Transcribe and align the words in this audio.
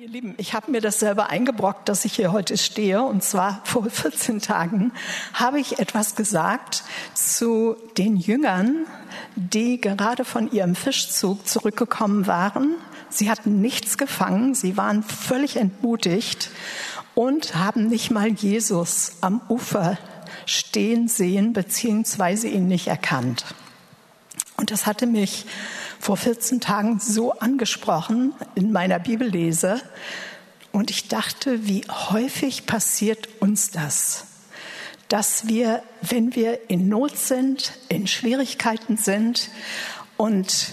Ihr 0.00 0.08
Lieben, 0.08 0.34
ich 0.38 0.54
habe 0.54 0.70
mir 0.70 0.80
das 0.80 0.98
selber 0.98 1.28
eingebrockt, 1.28 1.86
dass 1.90 2.06
ich 2.06 2.14
hier 2.14 2.32
heute 2.32 2.56
stehe. 2.56 3.02
Und 3.02 3.22
zwar 3.22 3.60
vor 3.64 3.84
14 3.84 4.40
Tagen 4.40 4.92
habe 5.34 5.60
ich 5.60 5.78
etwas 5.78 6.16
gesagt 6.16 6.84
zu 7.12 7.76
den 7.98 8.16
Jüngern, 8.16 8.86
die 9.36 9.78
gerade 9.78 10.24
von 10.24 10.50
ihrem 10.50 10.74
Fischzug 10.74 11.46
zurückgekommen 11.46 12.26
waren. 12.26 12.76
Sie 13.10 13.30
hatten 13.30 13.60
nichts 13.60 13.98
gefangen, 13.98 14.54
sie 14.54 14.78
waren 14.78 15.02
völlig 15.02 15.56
entmutigt 15.56 16.48
und 17.14 17.56
haben 17.56 17.88
nicht 17.88 18.10
mal 18.10 18.28
Jesus 18.28 19.18
am 19.20 19.42
Ufer 19.50 19.98
stehen 20.46 21.08
sehen, 21.08 21.52
beziehungsweise 21.52 22.48
ihn 22.48 22.68
nicht 22.68 22.86
erkannt. 22.86 23.44
Und 24.56 24.70
das 24.70 24.86
hatte 24.86 25.06
mich 25.06 25.44
vor 26.00 26.16
14 26.16 26.60
Tagen 26.60 26.98
so 26.98 27.32
angesprochen 27.38 28.32
in 28.54 28.72
meiner 28.72 28.98
Bibellese. 28.98 29.82
Und 30.72 30.90
ich 30.90 31.08
dachte, 31.08 31.66
wie 31.66 31.84
häufig 31.88 32.66
passiert 32.66 33.28
uns 33.40 33.70
das, 33.70 34.24
dass 35.08 35.46
wir, 35.46 35.82
wenn 36.00 36.34
wir 36.34 36.70
in 36.70 36.88
Not 36.88 37.18
sind, 37.18 37.72
in 37.88 38.06
Schwierigkeiten 38.06 38.96
sind 38.96 39.50
und 40.16 40.72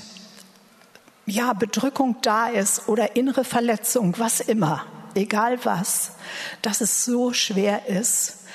ja, 1.25 1.51
Bedrückung 1.51 2.15
da 2.21 2.47
ist 2.47 2.87
oder 2.87 3.17
innere 3.17 3.43
Verletzung, 3.43 4.15
was 4.17 4.39
immer, 4.39 4.85
egal 5.13 5.59
was, 5.65 6.13
dass 6.61 6.79
es 6.79 7.03
so 7.03 7.33
schwer 7.33 7.87
ist, 7.87 8.45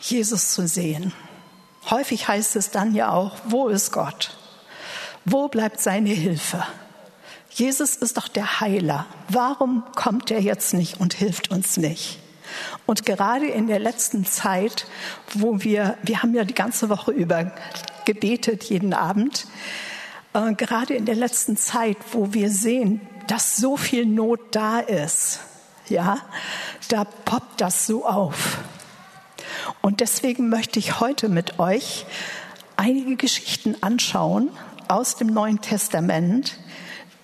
Jesus 0.00 0.52
zu 0.52 0.68
sehen. 0.68 1.12
Häufig 1.90 2.28
heißt 2.28 2.54
es 2.54 2.70
dann 2.70 2.94
ja 2.94 3.10
auch, 3.10 3.36
wo 3.46 3.68
ist 3.68 3.90
Gott? 3.90 4.36
Wo 5.24 5.48
bleibt 5.48 5.80
seine 5.80 6.10
Hilfe? 6.10 6.64
Jesus 7.50 7.96
ist 7.96 8.16
doch 8.16 8.28
der 8.28 8.60
Heiler. 8.60 9.06
Warum 9.28 9.84
kommt 9.94 10.30
er 10.30 10.40
jetzt 10.40 10.74
nicht 10.74 11.00
und 11.00 11.14
hilft 11.14 11.50
uns 11.50 11.76
nicht? 11.76 12.18
Und 12.86 13.06
gerade 13.06 13.46
in 13.46 13.66
der 13.66 13.78
letzten 13.78 14.24
Zeit, 14.24 14.86
wo 15.34 15.62
wir, 15.62 15.96
wir 16.02 16.22
haben 16.22 16.34
ja 16.34 16.44
die 16.44 16.54
ganze 16.54 16.88
Woche 16.88 17.12
über 17.12 17.52
gebetet, 18.04 18.64
jeden 18.64 18.94
Abend, 18.94 19.46
äh, 20.34 20.52
gerade 20.54 20.94
in 20.94 21.06
der 21.06 21.14
letzten 21.14 21.56
Zeit, 21.56 21.96
wo 22.12 22.32
wir 22.32 22.50
sehen, 22.50 23.00
dass 23.28 23.56
so 23.56 23.76
viel 23.76 24.06
Not 24.06 24.40
da 24.50 24.80
ist, 24.80 25.40
ja, 25.88 26.18
da 26.88 27.04
poppt 27.04 27.60
das 27.60 27.86
so 27.86 28.06
auf. 28.06 28.58
Und 29.80 30.00
deswegen 30.00 30.48
möchte 30.48 30.78
ich 30.78 31.00
heute 31.00 31.28
mit 31.28 31.58
euch 31.58 32.06
einige 32.76 33.16
Geschichten 33.16 33.76
anschauen 33.80 34.50
aus 34.92 35.16
dem 35.16 35.28
Neuen 35.28 35.62
Testament, 35.62 36.58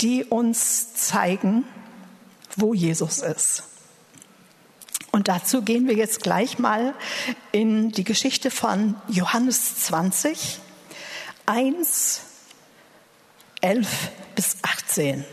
die 0.01 0.25
uns 0.25 0.95
zeigen, 0.95 1.65
wo 2.57 2.73
Jesus 2.73 3.19
ist. 3.19 3.63
Und 5.11 5.29
dazu 5.29 5.61
gehen 5.61 5.87
wir 5.87 5.95
jetzt 5.95 6.23
gleich 6.23 6.59
mal 6.59 6.95
in 7.53 7.93
die 7.93 8.05
Geschichte 8.05 8.51
von 8.51 8.95
Johannes 9.09 9.85
20, 9.85 10.61
1, 11.45 12.23
11 13.61 14.13
bis 14.35 14.57
18. 14.63 15.27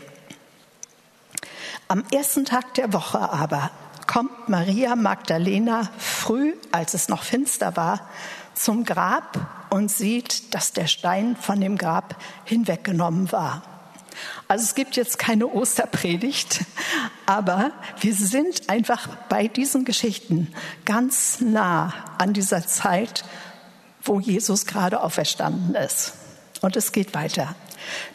Am 1.88 2.04
ersten 2.12 2.44
Tag 2.44 2.74
der 2.74 2.92
Woche 2.92 3.18
aber 3.18 3.70
kommt 4.06 4.50
Maria 4.50 4.94
Magdalena 4.94 5.90
früh, 5.96 6.52
als 6.70 6.92
es 6.92 7.08
noch 7.08 7.22
finster 7.22 7.76
war, 7.76 8.10
zum 8.56 8.84
Grab 8.84 9.68
und 9.70 9.90
sieht, 9.90 10.54
dass 10.54 10.72
der 10.72 10.86
Stein 10.86 11.36
von 11.36 11.60
dem 11.60 11.78
Grab 11.78 12.16
hinweggenommen 12.44 13.30
war. 13.30 13.62
Also 14.48 14.64
es 14.64 14.74
gibt 14.74 14.96
jetzt 14.96 15.18
keine 15.18 15.46
Osterpredigt, 15.46 16.64
aber 17.26 17.72
wir 18.00 18.14
sind 18.14 18.68
einfach 18.70 19.08
bei 19.28 19.46
diesen 19.46 19.84
Geschichten 19.84 20.52
ganz 20.84 21.40
nah 21.40 21.92
an 22.18 22.32
dieser 22.32 22.66
Zeit, 22.66 23.24
wo 24.02 24.20
Jesus 24.20 24.66
gerade 24.66 25.02
auferstanden 25.02 25.74
ist. 25.74 26.14
Und 26.62 26.76
es 26.76 26.92
geht 26.92 27.14
weiter. 27.14 27.54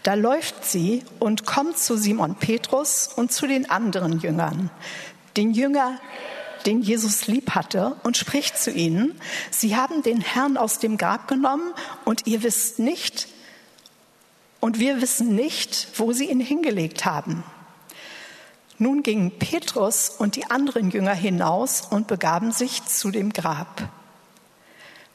Da 0.03 0.15
läuft 0.15 0.65
sie 0.65 1.03
und 1.19 1.45
kommt 1.45 1.77
zu 1.77 1.97
Simon 1.97 2.35
Petrus 2.35 3.07
und 3.07 3.31
zu 3.31 3.45
den 3.45 3.69
anderen 3.69 4.19
Jüngern. 4.19 4.71
Den 5.37 5.51
Jünger, 5.51 5.99
den 6.65 6.81
Jesus 6.81 7.27
lieb 7.27 7.51
hatte, 7.51 7.95
und 8.03 8.17
spricht 8.17 8.57
zu 8.57 8.71
ihnen, 8.71 9.19
Sie 9.49 9.75
haben 9.75 10.03
den 10.03 10.21
Herrn 10.21 10.57
aus 10.57 10.79
dem 10.79 10.97
Grab 10.97 11.27
genommen 11.27 11.73
und 12.05 12.27
ihr 12.27 12.43
wisst 12.43 12.79
nicht, 12.79 13.27
und 14.61 14.79
wir 14.79 15.01
wissen 15.01 15.35
nicht, 15.35 15.87
wo 15.95 16.13
sie 16.13 16.29
ihn 16.29 16.39
hingelegt 16.39 17.03
haben. 17.03 17.43
Nun 18.77 19.03
gingen 19.03 19.37
Petrus 19.37 20.09
und 20.09 20.35
die 20.35 20.49
anderen 20.49 20.91
Jünger 20.91 21.13
hinaus 21.13 21.81
und 21.81 22.07
begaben 22.07 22.51
sich 22.51 22.85
zu 22.85 23.11
dem 23.11 23.33
Grab. 23.33 23.89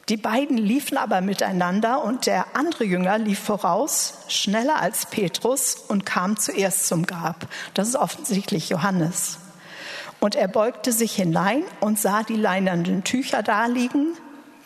Die 0.09 0.15
beiden 0.15 0.57
liefen 0.57 0.97
aber 0.97 1.19
miteinander 1.19 2.01
und 2.03 2.27
der 2.27 2.55
andere 2.55 2.85
Jünger 2.85 3.17
lief 3.17 3.39
voraus, 3.39 4.13
schneller 4.29 4.77
als 4.77 5.07
Petrus 5.07 5.75
und 5.75 6.05
kam 6.05 6.37
zuerst 6.37 6.87
zum 6.87 7.05
Grab. 7.05 7.47
Das 7.73 7.89
ist 7.89 7.97
offensichtlich 7.97 8.69
Johannes. 8.69 9.39
Und 10.19 10.35
er 10.35 10.47
beugte 10.47 10.91
sich 10.91 11.15
hinein 11.15 11.63
und 11.79 11.99
sah 11.99 12.23
die 12.23 12.35
leinenden 12.35 13.03
Tücher 13.03 13.43
daliegen, 13.43 14.13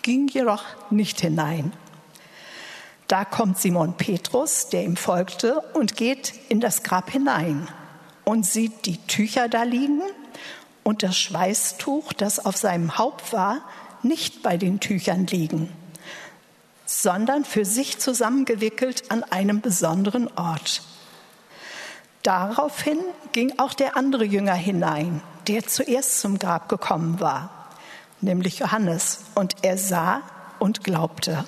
ging 0.01 0.28
jedoch 0.28 0.63
nicht 0.89 1.22
hinein. 1.22 1.73
Da 3.07 3.25
kommt 3.25 3.59
Simon 3.59 3.97
Petrus, 3.97 4.69
der 4.69 4.84
ihm 4.84 4.95
folgte, 4.95 5.59
und 5.73 5.97
geht 5.97 6.34
in 6.47 6.61
das 6.61 6.84
Grab 6.84 7.11
hinein 7.11 7.67
und 8.23 8.45
sieht 8.45 8.85
die 8.85 8.97
Tücher 9.07 9.50
da 9.50 9.63
liegen 9.63 10.01
und 10.84 11.03
das 11.03 11.17
Schweißtuch, 11.17 12.13
das 12.13 12.44
auf 12.44 12.56
seinem 12.56 12.97
Haupt 12.97 13.34
war, 13.34 13.61
nicht 14.03 14.41
bei 14.41 14.56
den 14.57 14.79
Tüchern 14.79 15.28
liegen, 15.28 15.69
sondern 16.85 17.44
für 17.44 17.66
sich 17.66 18.00
zusammengewickelt 18.00 19.11
an 19.11 19.23
einem 19.23 19.61
besonderen 19.61 20.29
Ort. 20.38 20.81
Daraufhin 22.23 23.00
ging 23.34 23.59
auch 23.59 23.73
der 23.73 23.97
andere 23.97 24.23
Jünger 24.23 24.53
hinein, 24.53 25.22
der 25.47 25.66
zuerst 25.68 26.19
zum 26.19 26.40
Grab 26.40 26.69
gekommen 26.69 27.19
war, 27.19 27.69
nämlich 28.22 28.59
Johannes, 28.59 29.22
und 29.35 29.56
er 29.63 29.78
sah 29.78 30.22
und 30.59 30.84
glaubte. 30.84 31.46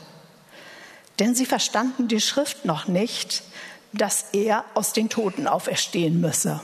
Denn 1.19 1.35
sie 1.35 1.45
verstanden 1.45 2.07
die 2.07 2.21
Schrift 2.21 2.65
noch 2.65 2.87
nicht, 2.87 3.43
dass 3.91 4.25
er 4.33 4.65
aus 4.73 4.93
den 4.93 5.09
Toten 5.09 5.47
auferstehen 5.47 6.19
müsse. 6.19 6.59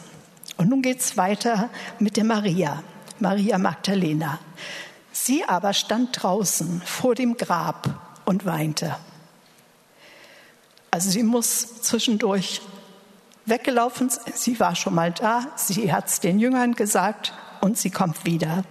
Und 0.57 0.69
nun 0.69 0.81
geht 0.81 0.99
es 0.99 1.15
weiter 1.15 1.69
mit 1.99 2.17
der 2.17 2.23
Maria, 2.23 2.83
Maria 3.19 3.57
Magdalena. 3.57 4.39
Sie 5.11 5.43
aber 5.45 5.73
stand 5.73 6.21
draußen 6.21 6.81
vor 6.83 7.15
dem 7.15 7.37
Grab 7.37 8.21
und 8.25 8.45
weinte. 8.45 8.95
Also 10.91 11.09
sie 11.09 11.23
muss 11.23 11.81
zwischendurch 11.81 12.61
weggelaufen. 13.49 14.11
Sie 14.33 14.59
war 14.59 14.75
schon 14.75 14.95
mal 14.95 15.11
da, 15.11 15.47
sie 15.55 15.91
hat 15.91 16.07
es 16.07 16.19
den 16.19 16.39
Jüngern 16.39 16.73
gesagt 16.73 17.33
und 17.61 17.77
sie 17.77 17.89
kommt 17.89 18.25
wieder. 18.25 18.63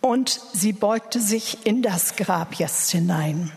Und 0.00 0.40
sie 0.52 0.72
beugte 0.72 1.20
sich 1.20 1.66
in 1.66 1.82
das 1.82 2.16
Grab 2.16 2.54
jetzt 2.54 2.90
hinein. 2.90 3.52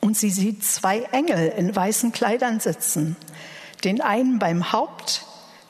Und 0.00 0.16
sie 0.16 0.30
sieht 0.30 0.64
zwei 0.64 1.00
Engel 1.12 1.48
in 1.56 1.74
weißen 1.74 2.12
Kleidern 2.12 2.60
sitzen, 2.60 3.16
den 3.84 4.00
einen 4.00 4.38
beim 4.38 4.72
Haupt, 4.72 5.24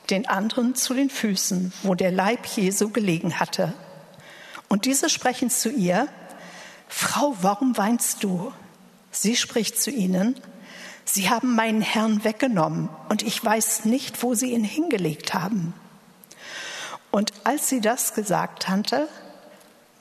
den 0.09 0.27
anderen 0.27 0.75
zu 0.75 0.93
den 0.93 1.09
Füßen, 1.09 1.73
wo 1.83 1.95
der 1.95 2.11
Leib 2.11 2.45
Jesu 2.45 2.89
gelegen 2.89 3.39
hatte. 3.39 3.73
Und 4.67 4.85
diese 4.85 5.09
sprechen 5.09 5.49
zu 5.49 5.69
ihr, 5.69 6.07
Frau, 6.87 7.35
warum 7.41 7.77
weinst 7.77 8.23
du? 8.23 8.51
Sie 9.11 9.35
spricht 9.35 9.81
zu 9.81 9.91
ihnen, 9.91 10.35
Sie 11.05 11.29
haben 11.29 11.55
meinen 11.55 11.81
Herrn 11.81 12.23
weggenommen 12.23 12.89
und 13.09 13.21
ich 13.21 13.43
weiß 13.43 13.85
nicht, 13.85 14.21
wo 14.23 14.33
Sie 14.33 14.51
ihn 14.51 14.63
hingelegt 14.63 15.33
haben. 15.33 15.73
Und 17.15 17.31
als 17.45 17.69
sie 17.69 17.79
das 17.79 18.13
gesagt 18.13 18.67
hatte, 18.67 19.07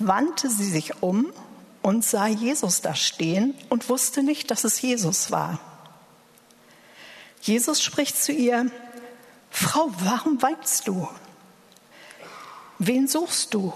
wandte 0.01 0.51
sie 0.51 0.69
sich 0.69 1.01
um 1.01 1.33
und 1.81 2.05
sah 2.05 2.27
Jesus 2.27 2.81
da 2.81 2.97
stehen 2.97 3.55
und 3.69 3.89
wusste 3.89 4.25
nicht, 4.25 4.51
dass 4.51 4.65
es 4.65 4.83
Jesus 4.83 5.31
war. 5.31 5.61
Jesus 7.41 7.81
spricht 7.81 8.21
zu 8.21 8.33
ihr, 8.33 8.69
Frau, 9.49 9.93
warum 10.01 10.43
weinst 10.43 10.89
du? 10.89 11.09
Wen 12.81 13.06
suchst 13.06 13.55
du? 13.55 13.73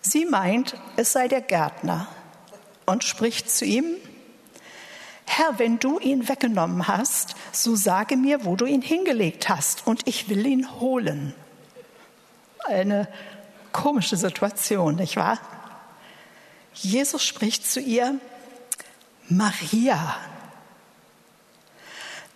Sie 0.00 0.24
meint, 0.24 0.76
es 0.96 1.12
sei 1.12 1.28
der 1.28 1.42
Gärtner 1.42 2.08
und 2.86 3.04
spricht 3.04 3.50
zu 3.50 3.66
ihm, 3.66 3.96
Herr, 5.28 5.58
wenn 5.58 5.78
du 5.78 5.98
ihn 5.98 6.28
weggenommen 6.28 6.88
hast, 6.88 7.36
so 7.52 7.76
sage 7.76 8.16
mir, 8.16 8.44
wo 8.44 8.56
du 8.56 8.64
ihn 8.64 8.82
hingelegt 8.82 9.48
hast, 9.48 9.86
und 9.86 10.06
ich 10.06 10.28
will 10.28 10.46
ihn 10.46 10.80
holen. 10.80 11.34
Eine 12.64 13.08
komische 13.72 14.16
Situation, 14.16 14.96
nicht 14.96 15.16
wahr? 15.16 15.38
Jesus 16.72 17.22
spricht 17.22 17.66
zu 17.66 17.80
ihr, 17.80 18.18
Maria. 19.28 20.16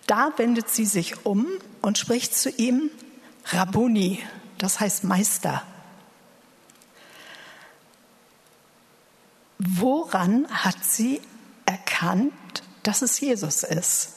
Da 0.05 0.31
wendet 0.37 0.69
sie 0.69 0.85
sich 0.85 1.25
um 1.25 1.47
und 1.81 1.97
spricht 1.97 2.35
zu 2.35 2.49
ihm, 2.49 2.91
Rabuni, 3.45 4.21
das 4.57 4.79
heißt 4.79 5.03
Meister. 5.03 5.63
Woran 9.57 10.47
hat 10.49 10.83
sie 10.83 11.21
erkannt, 11.65 12.33
dass 12.83 13.01
es 13.01 13.19
Jesus 13.19 13.63
ist? 13.63 14.09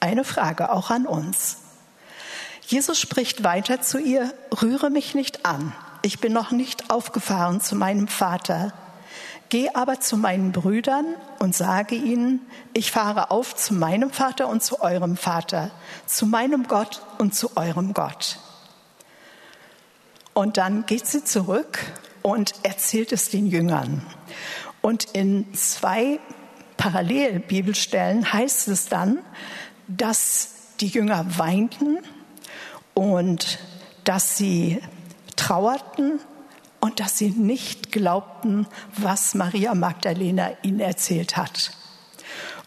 Eine 0.00 0.24
Frage 0.24 0.70
auch 0.70 0.90
an 0.90 1.06
uns. 1.06 1.58
Jesus 2.66 2.98
spricht 2.98 3.44
weiter 3.44 3.80
zu 3.80 3.98
ihr, 3.98 4.32
rühre 4.60 4.90
mich 4.90 5.14
nicht 5.14 5.46
an, 5.46 5.72
ich 6.02 6.20
bin 6.20 6.32
noch 6.32 6.52
nicht 6.52 6.90
aufgefahren 6.90 7.60
zu 7.60 7.74
meinem 7.74 8.06
Vater. 8.06 8.72
Geh 9.48 9.70
aber 9.74 10.00
zu 10.00 10.16
meinen 10.16 10.52
Brüdern 10.52 11.04
und 11.38 11.54
sage 11.54 11.94
ihnen, 11.94 12.40
ich 12.74 12.90
fahre 12.90 13.30
auf 13.30 13.56
zu 13.56 13.74
meinem 13.74 14.10
Vater 14.10 14.48
und 14.48 14.62
zu 14.62 14.80
eurem 14.80 15.16
Vater, 15.16 15.70
zu 16.06 16.26
meinem 16.26 16.68
Gott 16.68 17.02
und 17.18 17.34
zu 17.34 17.56
eurem 17.56 17.92
Gott. 17.92 18.38
Und 20.32 20.56
dann 20.58 20.86
geht 20.86 21.06
sie 21.06 21.24
zurück 21.24 21.78
und 22.22 22.54
erzählt 22.62 23.12
es 23.12 23.30
den 23.30 23.46
Jüngern. 23.46 24.04
Und 24.86 25.08
in 25.14 25.52
zwei 25.52 26.20
Parallelbibelstellen 26.76 28.32
heißt 28.32 28.68
es 28.68 28.86
dann, 28.86 29.18
dass 29.88 30.50
die 30.78 30.86
Jünger 30.86 31.26
weinten 31.38 31.98
und 32.94 33.58
dass 34.04 34.36
sie 34.36 34.80
trauerten 35.34 36.20
und 36.78 37.00
dass 37.00 37.18
sie 37.18 37.30
nicht 37.30 37.90
glaubten, 37.90 38.68
was 38.96 39.34
Maria 39.34 39.74
Magdalena 39.74 40.52
ihnen 40.62 40.78
erzählt 40.78 41.36
hat. 41.36 41.72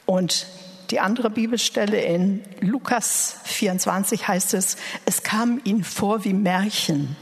Und 0.05 0.45
die 0.89 0.99
andere 0.99 1.29
Bibelstelle 1.29 2.01
in 2.01 2.43
Lukas 2.59 3.37
24 3.45 4.27
heißt 4.27 4.55
es, 4.55 4.75
es 5.05 5.23
kam 5.23 5.61
ihnen 5.63 5.85
vor 5.85 6.25
wie 6.25 6.33
Märchen 6.33 7.15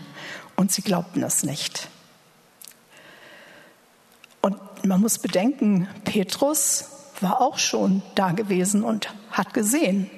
und 0.55 0.71
sie 0.71 0.81
glaubten 0.81 1.21
es 1.21 1.43
nicht. 1.43 1.87
Man 4.87 5.01
muss 5.01 5.19
bedenken, 5.19 5.85
Petrus 6.05 6.85
war 7.19 7.41
auch 7.41 7.57
schon 7.57 8.01
da 8.15 8.31
gewesen 8.31 8.83
und 8.83 9.13
hat 9.31 9.53
gesehen, 9.53 10.09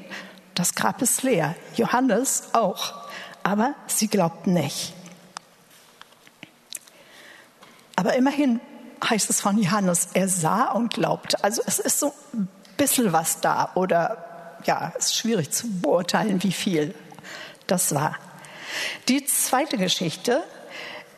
das 0.54 0.76
Grab 0.76 1.02
ist 1.02 1.24
leer. 1.24 1.56
Johannes 1.76 2.50
auch. 2.54 2.94
Aber 3.42 3.74
sie 3.88 4.08
glaubten 4.08 4.54
nicht. 4.54 4.94
Aber 7.96 8.14
immerhin 8.14 8.60
heißt 9.04 9.32
es 9.32 9.42
von 9.42 9.58
Johannes, 9.58 10.10
er 10.14 10.28
sah 10.28 10.72
und 10.72 10.94
glaubte. 10.94 11.44
Also 11.44 11.64
es 11.66 11.80
ist 11.80 12.00
so 12.00 12.14
ein 12.34 12.48
bisschen 12.78 13.12
was 13.12 13.42
da 13.42 13.72
oder 13.74 14.60
ja, 14.66 14.94
es 15.00 15.08
ist 15.08 15.16
schwierig 15.16 15.50
zu 15.50 15.68
beurteilen, 15.82 16.44
wie 16.44 16.52
viel 16.52 16.94
das 17.66 17.96
war. 17.96 18.16
Die 19.08 19.26
zweite 19.26 19.78
Geschichte 19.78 20.44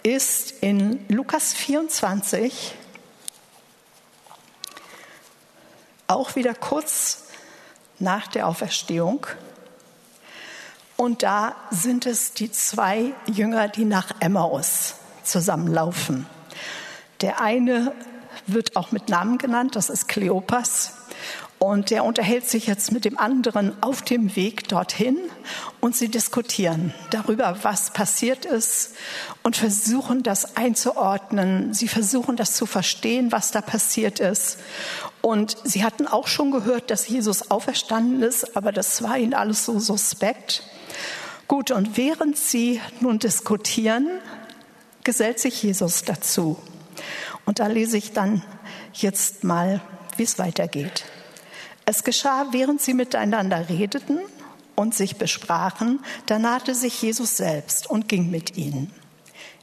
ist 0.03 0.51
in 0.61 1.05
Lukas 1.09 1.53
24, 1.53 2.75
auch 6.15 6.35
wieder 6.35 6.53
kurz 6.53 7.23
nach 7.99 8.27
der 8.27 8.47
Auferstehung. 8.47 9.27
Und 10.97 11.23
da 11.23 11.55
sind 11.71 12.05
es 12.05 12.33
die 12.33 12.51
zwei 12.51 13.13
Jünger, 13.25 13.67
die 13.67 13.85
nach 13.85 14.11
Emmaus 14.19 14.95
zusammenlaufen. 15.23 16.27
Der 17.21 17.41
eine 17.41 17.93
wird 18.47 18.75
auch 18.75 18.91
mit 18.91 19.09
Namen 19.09 19.37
genannt, 19.37 19.75
das 19.75 19.89
ist 19.89 20.07
Kleopas. 20.07 20.93
Und 21.57 21.91
der 21.91 22.05
unterhält 22.05 22.49
sich 22.49 22.65
jetzt 22.65 22.91
mit 22.91 23.05
dem 23.05 23.19
anderen 23.19 23.83
auf 23.83 24.01
dem 24.01 24.35
Weg 24.35 24.67
dorthin 24.67 25.17
und 25.79 25.95
sie 25.95 26.09
diskutieren 26.09 26.91
darüber, 27.11 27.55
was 27.61 27.93
passiert 27.93 28.45
ist 28.45 28.95
und 29.43 29.57
versuchen 29.57 30.23
das 30.23 30.57
einzuordnen. 30.57 31.75
Sie 31.75 31.87
versuchen 31.87 32.35
das 32.35 32.55
zu 32.55 32.65
verstehen, 32.65 33.31
was 33.31 33.51
da 33.51 33.61
passiert 33.61 34.19
ist. 34.19 34.57
Und 35.21 35.57
sie 35.63 35.83
hatten 35.83 36.07
auch 36.07 36.27
schon 36.27 36.51
gehört, 36.51 36.89
dass 36.89 37.07
Jesus 37.07 37.51
auferstanden 37.51 38.23
ist, 38.23 38.57
aber 38.57 38.71
das 38.71 39.03
war 39.03 39.17
ihnen 39.17 39.33
alles 39.33 39.65
so 39.65 39.79
suspekt. 39.79 40.63
Gut, 41.47 41.69
und 41.71 41.97
während 41.97 42.37
sie 42.37 42.81
nun 43.01 43.19
diskutieren, 43.19 44.09
gesellt 45.03 45.39
sich 45.39 45.61
Jesus 45.61 46.03
dazu. 46.03 46.57
Und 47.45 47.59
da 47.59 47.67
lese 47.67 47.97
ich 47.97 48.13
dann 48.13 48.43
jetzt 48.93 49.43
mal, 49.43 49.81
wie 50.17 50.23
es 50.23 50.39
weitergeht. 50.39 51.05
Es 51.85 52.03
geschah, 52.03 52.47
während 52.51 52.81
sie 52.81 52.93
miteinander 52.93 53.69
redeten 53.69 54.19
und 54.75 54.95
sich 54.95 55.17
besprachen, 55.17 55.99
da 56.25 56.39
nahte 56.39 56.73
sich 56.75 57.01
Jesus 57.01 57.37
selbst 57.37 57.89
und 57.89 58.07
ging 58.07 58.29
mit 58.31 58.57
ihnen. 58.57 58.91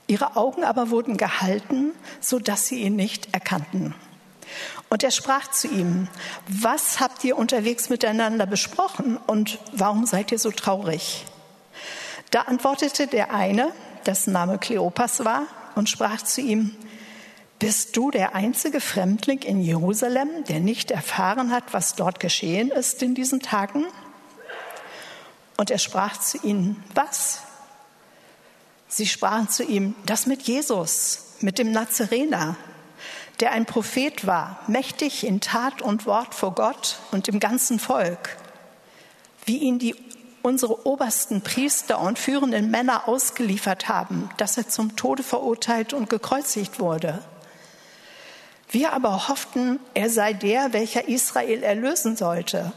Ihre 0.06 0.37
Augen 0.37 0.64
aber 0.64 0.90
wurden 0.90 1.16
gehalten, 1.16 1.93
so 2.20 2.38
dass 2.38 2.66
sie 2.66 2.82
ihn 2.82 2.96
nicht 2.96 3.32
erkannten. 3.32 3.94
Und 4.90 5.02
er 5.02 5.11
sprach 5.11 5.50
zu 5.50 5.69
ihm, 5.69 6.08
was 6.49 7.00
habt 7.00 7.23
ihr 7.25 7.37
unterwegs 7.37 7.90
miteinander 7.90 8.46
besprochen 8.46 9.19
und 9.19 9.58
warum 9.73 10.06
seid 10.06 10.32
ihr 10.32 10.38
so 10.38 10.50
traurig? 10.50 11.26
Da 12.31 12.43
antwortete 12.43 13.06
der 13.06 13.32
eine, 13.32 13.73
dessen 14.06 14.32
Name 14.32 14.58
Kleopas 14.58 15.25
war, 15.25 15.46
und 15.75 15.88
sprach 15.88 16.23
zu 16.23 16.40
ihm, 16.40 16.75
bist 17.58 17.96
du 17.96 18.11
der 18.11 18.35
einzige 18.35 18.81
Fremdling 18.81 19.40
in 19.43 19.61
Jerusalem, 19.61 20.29
der 20.49 20.61
nicht 20.61 20.90
erfahren 20.90 21.50
hat, 21.50 21.64
was 21.73 21.94
dort 21.94 22.20
geschehen 22.20 22.70
ist 22.70 23.02
in 23.02 23.14
diesen 23.14 23.40
Tagen? 23.40 23.85
Und 25.56 25.70
er 25.70 25.79
sprach 25.79 26.19
zu 26.19 26.38
ihnen, 26.38 26.82
was? 26.94 27.40
Sie 28.87 29.06
sprachen 29.06 29.49
zu 29.49 29.64
ihm, 29.64 29.94
das 30.06 30.26
mit 30.26 30.43
Jesus, 30.43 31.35
mit 31.40 31.58
dem 31.58 31.73
Nazarener, 31.73 32.56
der 33.40 33.52
ein 33.52 33.67
Prophet 33.67 34.26
war, 34.26 34.58
mächtig 34.67 35.25
in 35.25 35.40
Tat 35.40 35.82
und 35.82 36.06
Wort 36.06 36.35
vor 36.35 36.55
Gott 36.55 36.99
und 37.12 37.29
dem 37.29 37.40
ganzen 37.40 37.79
Volk, 37.79 38.37
wie 39.44 39.58
ihn 39.58 39.79
die 39.79 39.94
unsere 40.43 40.87
obersten 40.87 41.43
Priester 41.43 42.00
und 42.00 42.19
führenden 42.19 42.70
Männer 42.70 43.08
ausgeliefert 43.08 43.88
haben, 43.88 44.31
dass 44.37 44.56
er 44.56 44.69
zum 44.69 44.96
Tode 44.96 45.23
verurteilt 45.23 45.93
und 45.93 46.08
gekreuzigt 46.08 46.81
wurde. 46.81 47.23
Wir 48.70 48.93
aber 48.93 49.29
hofften, 49.29 49.81
er 49.94 50.11
sei 50.11 50.32
der, 50.32 50.73
welcher 50.73 51.08
Israel 51.08 51.62
erlösen 51.62 52.17
sollte. 52.17 52.73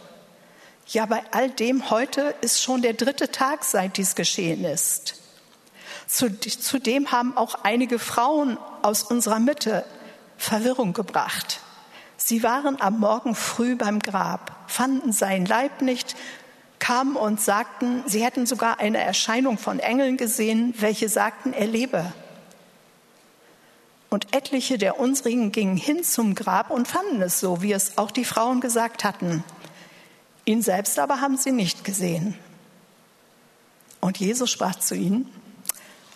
Ja, 0.88 1.06
bei 1.06 1.22
all 1.32 1.50
dem 1.50 1.90
heute 1.90 2.36
ist 2.42 2.62
schon 2.62 2.82
der 2.82 2.94
dritte 2.94 3.32
Tag, 3.32 3.64
seit 3.64 3.98
dies 3.98 4.16
geschehen 4.16 4.66
ist. 4.66 5.16
Zudem 6.08 7.12
haben 7.12 7.38
auch 7.38 7.64
einige 7.64 8.00
Frauen 8.00 8.58
aus 8.82 9.04
unserer 9.04 9.40
Mitte 9.40 9.86
Verwirrung 10.42 10.94
gebracht. 10.94 11.60
Sie 12.18 12.42
waren 12.42 12.82
am 12.82 13.00
Morgen 13.00 13.36
früh 13.36 13.76
beim 13.76 14.00
Grab, 14.00 14.52
fanden 14.68 15.12
seinen 15.12 15.46
Leib 15.46 15.84
nicht, 15.84 16.16
kamen 16.80 17.16
und 17.16 17.40
sagten, 17.40 18.04
sie 18.08 18.24
hätten 18.26 18.48
sogar 18.48 18.80
eine 18.80 18.98
Erscheinung 18.98 19.60
von 19.60 19.80
Engeln 19.80 20.18
gesehen, 20.18 20.74
welche 20.80 21.10
sagten, 21.10 21.54
er 21.54 21.68
lebe. 21.68 22.12
Und 24.10 24.36
etliche 24.36 24.80
der 24.80 25.00
unsrigen 25.00 25.52
gingen 25.52 25.78
hin 25.78 26.04
zum 26.04 26.34
Grab 26.34 26.72
und 26.72 26.88
fanden 26.88 27.22
es 27.22 27.40
so, 27.40 27.62
wie 27.62 27.72
es 27.72 28.00
auch 28.00 28.10
die 28.10 28.26
Frauen 28.26 28.62
gesagt 28.62 29.04
hatten. 29.04 29.44
Ihn 30.46 30.64
selbst 30.64 30.98
aber 30.98 31.22
haben 31.22 31.38
sie 31.38 31.52
nicht 31.52 31.84
gesehen. 31.84 32.36
Und 34.00 34.18
Jesus 34.18 34.50
sprach 34.50 34.76
zu 34.76 34.96
ihnen, 34.96 35.30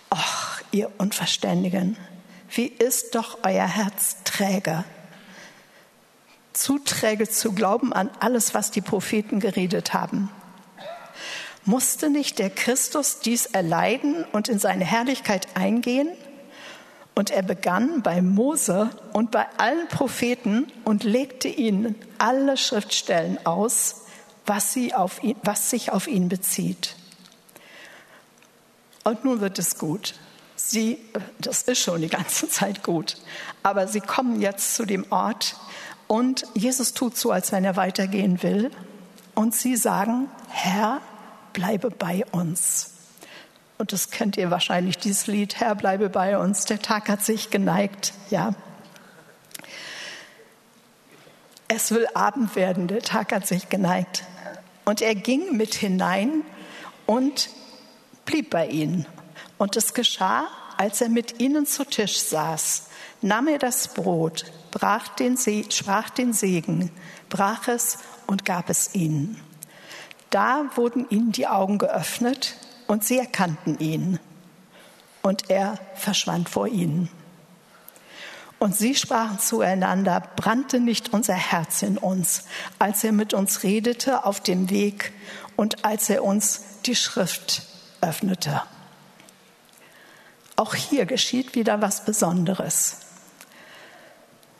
ach, 0.10 0.62
ihr 0.72 0.92
Unverständigen, 0.98 1.96
wie 2.50 2.68
ist 2.68 3.16
doch 3.16 3.40
euer 3.44 3.68
Herz 3.68 4.18
träge, 4.24 4.84
zu 6.54 6.80
träge 6.80 7.28
zu 7.30 7.54
glauben 7.54 7.94
an 7.94 8.10
alles, 8.20 8.54
was 8.54 8.72
die 8.72 8.82
Propheten 8.82 9.40
geredet 9.40 9.94
haben. 9.94 10.30
Musste 11.66 12.10
nicht 12.10 12.38
der 12.40 12.52
Christus 12.52 13.20
dies 13.20 13.48
erleiden 13.48 14.24
und 14.32 14.48
in 14.48 14.60
seine 14.60 14.86
Herrlichkeit 14.86 15.48
eingehen? 15.56 16.10
Und 17.16 17.32
er 17.32 17.42
begann 17.44 18.02
bei 18.02 18.22
Mose 18.22 18.90
und 19.14 19.32
bei 19.32 19.48
allen 19.58 19.88
Propheten 19.88 20.68
und 20.84 21.04
legte 21.04 21.48
ihnen 21.48 21.96
alle 22.18 22.58
Schriftstellen 22.58 23.44
aus, 23.46 24.04
was, 24.46 24.74
sie 24.74 24.94
auf 24.94 25.24
ihn, 25.24 25.36
was 25.44 25.70
sich 25.70 25.92
auf 25.92 26.08
ihn 26.08 26.30
bezieht. 26.30 26.96
Und 29.04 29.24
nun 29.24 29.40
wird 29.40 29.58
es 29.60 29.78
gut. 29.78 30.16
Sie, 30.68 30.98
das 31.38 31.62
ist 31.62 31.78
schon 31.80 32.02
die 32.02 32.08
ganze 32.08 32.50
Zeit 32.50 32.82
gut, 32.82 33.18
aber 33.62 33.88
sie 33.88 34.02
kommen 34.02 34.42
jetzt 34.42 34.74
zu 34.74 34.86
dem 34.86 35.06
Ort 35.12 35.58
und 36.08 36.44
Jesus 36.56 36.96
tut 36.96 37.16
so, 37.16 37.32
als 37.32 37.52
wenn 37.52 37.64
er 37.64 37.76
weitergehen 37.76 38.42
will. 38.42 38.72
Und 39.36 39.54
sie 39.54 39.76
sagen, 39.76 40.28
Herr, 40.50 41.02
bleibe 41.54 41.92
bei 41.92 42.26
uns. 42.32 42.94
Und 43.78 43.94
das 43.94 44.10
kennt 44.10 44.38
ihr 44.38 44.50
wahrscheinlich, 44.50 44.98
dieses 44.98 45.28
Lied, 45.28 45.60
Herr, 45.60 45.76
bleibe 45.76 46.10
bei 46.10 46.36
uns, 46.36 46.66
der 46.66 46.80
Tag 46.80 47.10
hat 47.10 47.24
sich 47.24 47.52
geneigt, 47.52 48.14
ja. 48.32 48.56
Es 51.68 51.92
will 51.92 52.08
Abend 52.16 52.56
werden, 52.56 52.88
der 52.88 53.02
Tag 53.02 53.32
hat 53.32 53.46
sich 53.46 53.70
geneigt. 53.70 54.24
Und 54.84 55.02
er 55.02 55.14
ging 55.14 55.58
mit 55.58 55.76
hinein 55.76 56.42
und 57.06 57.50
blieb 58.26 58.50
bei 58.50 58.68
ihnen. 58.68 59.06
Und 59.58 59.76
es 59.76 59.94
geschah, 59.94 60.48
als 60.78 61.02
er 61.02 61.10
mit 61.10 61.40
ihnen 61.40 61.66
zu 61.66 61.86
Tisch 61.86 62.20
saß, 62.20 62.88
nahm 63.22 63.48
er 63.48 63.60
das 63.60 63.94
Brot, 63.94 64.46
brach 64.72 65.08
den 65.10 65.38
sprach 65.38 66.10
den 66.10 66.34
Segen, 66.34 66.92
brach 67.30 67.68
es 67.68 68.00
und 68.28 68.46
gab 68.46 68.70
es 68.70 68.94
ihnen. 68.94 69.40
Da 70.30 70.66
wurden 70.76 71.10
ihnen 71.10 71.32
die 71.32 71.48
Augen 71.48 71.78
geöffnet 71.78 72.56
und 72.88 73.04
sie 73.04 73.18
erkannten 73.18 73.80
ihn. 73.80 74.20
Und 75.22 75.50
er 75.50 75.80
verschwand 75.96 76.50
vor 76.50 76.68
ihnen. 76.68 77.10
Und 78.60 78.76
sie 78.76 78.96
sprachen 78.96 79.40
zueinander, 79.40 80.22
brannte 80.36 80.80
nicht 80.80 81.14
unser 81.14 81.34
Herz 81.34 81.82
in 81.82 81.98
uns, 81.98 82.46
als 82.80 83.04
er 83.04 83.12
mit 83.12 83.34
uns 83.34 83.64
redete 83.64 84.26
auf 84.26 84.40
dem 84.40 84.70
Weg 84.70 85.14
und 85.56 85.84
als 85.84 86.10
er 86.10 86.24
uns 86.24 86.62
die 86.86 86.96
Schrift 86.96 87.64
öffnete. 88.02 88.62
Auch 90.56 90.76
hier 90.76 91.06
geschieht 91.06 91.56
wieder 91.56 91.82
was 91.82 92.06
Besonderes. 92.06 92.98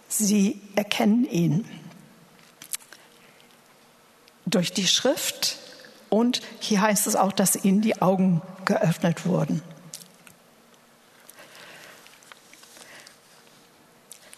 Sie 0.10 0.62
erkennen 0.76 1.26
ihn 1.26 1.66
durch 4.46 4.74
die 4.74 4.88
Schrift 4.88 5.58
und 6.10 6.42
hier 6.60 6.82
heißt 6.82 7.08
es 7.08 7.16
auch, 7.16 7.32
dass 7.32 7.64
ihnen 7.64 7.82
die 7.82 8.02
Augen 8.02 8.42
geöffnet 8.66 9.26
wurden. 9.26 9.62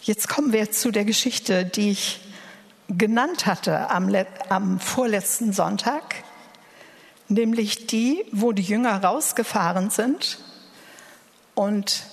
Jetzt 0.02 0.28
kommen 0.28 0.52
wir 0.52 0.70
zu 0.72 0.90
der 0.90 1.04
Geschichte, 1.04 1.66
die 1.66 1.90
ich 1.90 2.20
genannt 2.88 3.46
hatte 3.46 3.90
am, 3.90 4.14
am 4.48 4.80
vorletzten 4.80 5.52
Sonntag, 5.52 6.24
nämlich 7.28 7.86
die, 7.86 8.24
wo 8.32 8.52
die 8.52 8.62
Jünger 8.62 9.04
rausgefahren 9.04 9.90
sind 9.90 10.38
und 11.58 12.04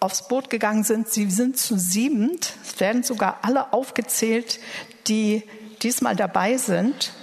aufs 0.00 0.28
Boot 0.28 0.50
gegangen 0.50 0.84
sind. 0.84 1.08
Sie 1.08 1.30
sind 1.30 1.56
zu 1.56 1.78
siebend. 1.78 2.52
Es 2.62 2.78
werden 2.78 3.02
sogar 3.02 3.38
alle 3.40 3.72
aufgezählt, 3.72 4.60
die 5.06 5.44
diesmal 5.80 6.14
dabei 6.14 6.58
sind. 6.58 7.14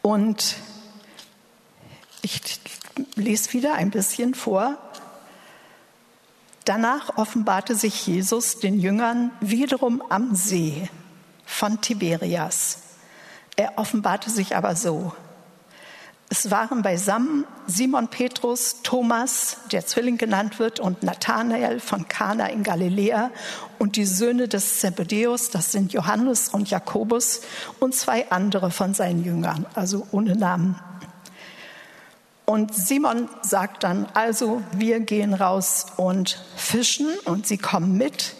Und 0.00 0.56
ich 2.22 2.40
lese 3.16 3.52
wieder 3.52 3.74
ein 3.74 3.90
bisschen 3.90 4.34
vor. 4.34 4.78
Danach 6.64 7.18
offenbarte 7.18 7.74
sich 7.74 8.06
Jesus 8.06 8.60
den 8.60 8.80
Jüngern 8.80 9.30
wiederum 9.40 10.02
am 10.08 10.34
See 10.34 10.88
von 11.44 11.82
Tiberias. 11.82 12.78
Er 13.56 13.76
offenbarte 13.76 14.30
sich 14.30 14.56
aber 14.56 14.74
so. 14.74 15.12
Es 16.28 16.50
waren 16.50 16.82
beisammen 16.82 17.44
Simon 17.68 18.08
Petrus, 18.08 18.82
Thomas, 18.82 19.58
der 19.70 19.86
Zwilling 19.86 20.18
genannt 20.18 20.58
wird, 20.58 20.80
und 20.80 21.04
Nathanael 21.04 21.78
von 21.78 22.08
Kana 22.08 22.48
in 22.48 22.64
Galiläa 22.64 23.30
und 23.78 23.96
die 23.96 24.04
Söhne 24.04 24.48
des 24.48 24.80
Zebedeus, 24.80 25.50
das 25.50 25.70
sind 25.70 25.92
Johannes 25.92 26.48
und 26.48 26.68
Jakobus 26.68 27.42
und 27.78 27.94
zwei 27.94 28.28
andere 28.30 28.72
von 28.72 28.92
seinen 28.92 29.24
Jüngern, 29.24 29.66
also 29.74 30.06
ohne 30.10 30.34
Namen. 30.34 30.80
Und 32.44 32.74
Simon 32.74 33.28
sagt 33.42 33.84
dann, 33.84 34.06
also 34.14 34.62
wir 34.72 35.00
gehen 35.00 35.34
raus 35.34 35.86
und 35.96 36.44
fischen 36.56 37.08
und 37.24 37.46
sie 37.46 37.58
kommen 37.58 37.96
mit 37.96 38.34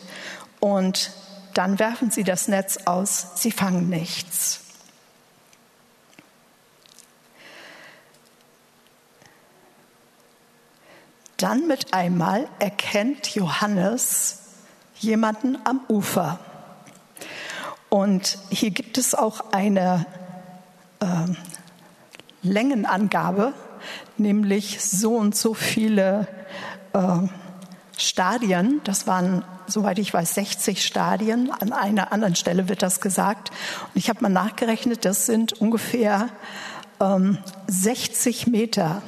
und 0.58 1.12
dann 1.54 1.78
werfen 1.78 2.10
sie 2.10 2.24
das 2.24 2.48
Netz 2.48 2.78
aus, 2.84 3.28
sie 3.36 3.50
fangen 3.50 3.88
nichts. 3.88 4.65
Dann 11.36 11.66
mit 11.66 11.92
einmal 11.92 12.48
erkennt 12.58 13.34
Johannes 13.34 14.42
jemanden 14.98 15.58
am 15.64 15.80
Ufer. 15.88 16.38
Und 17.90 18.38
hier 18.50 18.70
gibt 18.70 18.96
es 18.96 19.14
auch 19.14 19.52
eine 19.52 20.06
äh, 21.00 21.06
Längenangabe, 22.42 23.52
nämlich 24.16 24.80
so 24.80 25.16
und 25.16 25.36
so 25.36 25.52
viele 25.52 26.26
äh, 26.94 27.18
Stadien. 27.98 28.80
Das 28.84 29.06
waren, 29.06 29.44
soweit 29.66 29.98
ich 29.98 30.12
weiß, 30.14 30.34
60 30.34 30.84
Stadien. 30.84 31.50
An 31.50 31.72
einer 31.72 32.12
anderen 32.12 32.34
Stelle 32.34 32.68
wird 32.68 32.82
das 32.82 33.00
gesagt. 33.00 33.50
Und 33.82 33.96
ich 33.96 34.08
habe 34.08 34.22
mal 34.22 34.30
nachgerechnet, 34.30 35.04
das 35.04 35.26
sind 35.26 35.52
ungefähr 35.52 36.30
ähm, 36.98 37.38
60 37.66 38.46
Meter, 38.46 39.02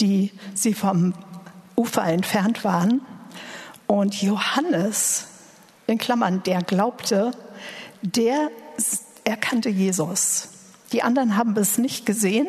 die 0.00 0.32
sie 0.54 0.72
vom 0.72 1.12
Ufer 1.76 2.04
entfernt 2.04 2.64
waren. 2.64 3.00
Und 3.86 4.20
Johannes, 4.22 5.26
in 5.86 5.98
Klammern, 5.98 6.42
der 6.44 6.62
glaubte, 6.62 7.32
der 8.02 8.50
erkannte 9.24 9.68
Jesus. 9.68 10.48
Die 10.92 11.02
anderen 11.02 11.36
haben 11.36 11.56
es 11.56 11.76
nicht 11.76 12.06
gesehen 12.06 12.46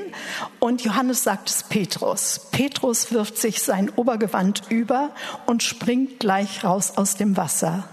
und 0.60 0.84
Johannes 0.84 1.24
sagt 1.24 1.50
es 1.50 1.64
Petrus. 1.64 2.48
Petrus 2.52 3.12
wirft 3.12 3.38
sich 3.38 3.64
sein 3.64 3.90
Obergewand 3.96 4.64
über 4.70 5.12
und 5.48 5.64
springt 5.64 6.20
gleich 6.20 6.64
raus 6.64 6.94
aus 6.96 7.16
dem 7.16 7.38
Wasser. 7.38 7.86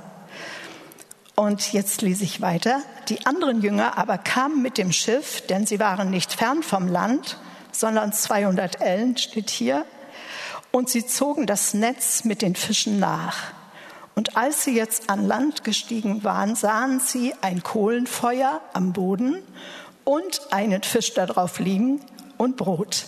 Und 1.35 1.73
jetzt 1.73 2.03
lese 2.03 2.25
ich 2.25 2.43
weiter. 2.43 2.83
Die 3.09 3.25
anderen 3.25 3.63
Jünger 3.63 3.97
aber 3.97 4.19
kamen 4.19 4.61
mit 4.61 4.77
dem 4.77 4.93
Schiff, 4.93 5.41
denn 5.47 5.67
sie 5.67 5.81
waren 5.81 6.11
nicht 6.11 6.35
fern 6.35 6.63
vom 6.63 6.87
Land, 6.87 7.39
sondern 7.71 8.13
200 8.13 8.83
Ellen 8.83 9.17
steht 9.17 9.49
hier, 9.49 9.87
und 10.73 10.89
sie 10.89 11.07
zogen 11.07 11.47
das 11.47 11.75
Netz 11.75 12.25
mit 12.25 12.43
den 12.43 12.57
Fischen 12.57 12.99
nach. 12.99 13.53
Und 14.15 14.37
als 14.37 14.65
sie 14.65 14.75
jetzt 14.75 15.09
an 15.09 15.27
Land 15.27 15.65
gestiegen 15.65 16.25
waren, 16.25 16.55
sahen 16.57 17.01
sie 17.01 17.35
ein 17.41 17.63
Kohlenfeuer 17.63 18.61
am 18.73 18.93
Boden 18.93 19.43
und 20.05 20.53
einen 20.53 20.83
Fisch 20.83 21.15
darauf 21.15 21.61
liegen 21.61 22.01
und 22.37 22.57
Brot. 22.57 23.07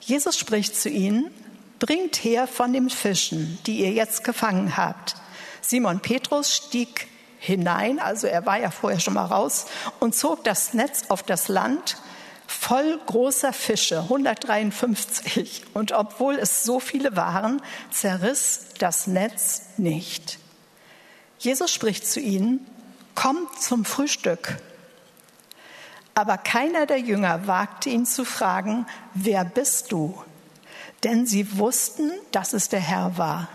Jesus 0.00 0.36
spricht 0.36 0.76
zu 0.76 0.88
ihnen, 0.88 1.30
bringt 1.78 2.16
her 2.16 2.46
von 2.46 2.72
den 2.72 2.90
Fischen, 2.90 3.58
die 3.66 3.80
ihr 3.80 3.92
jetzt 3.92 4.24
gefangen 4.24 4.76
habt. 4.76 5.16
Simon 5.60 6.00
Petrus 6.00 6.54
stieg 6.54 7.08
hinein, 7.38 7.98
also 7.98 8.26
er 8.26 8.46
war 8.46 8.58
ja 8.58 8.70
vorher 8.70 9.00
schon 9.00 9.14
mal 9.14 9.26
raus, 9.26 9.66
und 10.00 10.14
zog 10.14 10.44
das 10.44 10.74
Netz 10.74 11.04
auf 11.08 11.22
das 11.22 11.48
Land 11.48 11.96
voll 12.46 12.98
großer 13.06 13.52
Fische, 13.52 14.00
153. 14.00 15.62
Und 15.74 15.92
obwohl 15.92 16.36
es 16.36 16.64
so 16.64 16.80
viele 16.80 17.16
waren, 17.16 17.62
zerriss 17.90 18.66
das 18.78 19.06
Netz 19.06 19.62
nicht. 19.76 20.38
Jesus 21.38 21.72
spricht 21.72 22.06
zu 22.06 22.20
ihnen, 22.20 22.66
kommt 23.14 23.60
zum 23.60 23.84
Frühstück. 23.84 24.58
Aber 26.14 26.38
keiner 26.38 26.86
der 26.86 27.00
Jünger 27.00 27.46
wagte 27.46 27.90
ihn 27.90 28.06
zu 28.06 28.24
fragen, 28.24 28.86
wer 29.12 29.44
bist 29.44 29.92
du? 29.92 30.22
Denn 31.04 31.26
sie 31.26 31.58
wussten, 31.58 32.10
dass 32.32 32.52
es 32.54 32.68
der 32.70 32.80
Herr 32.80 33.18
war. 33.18 33.48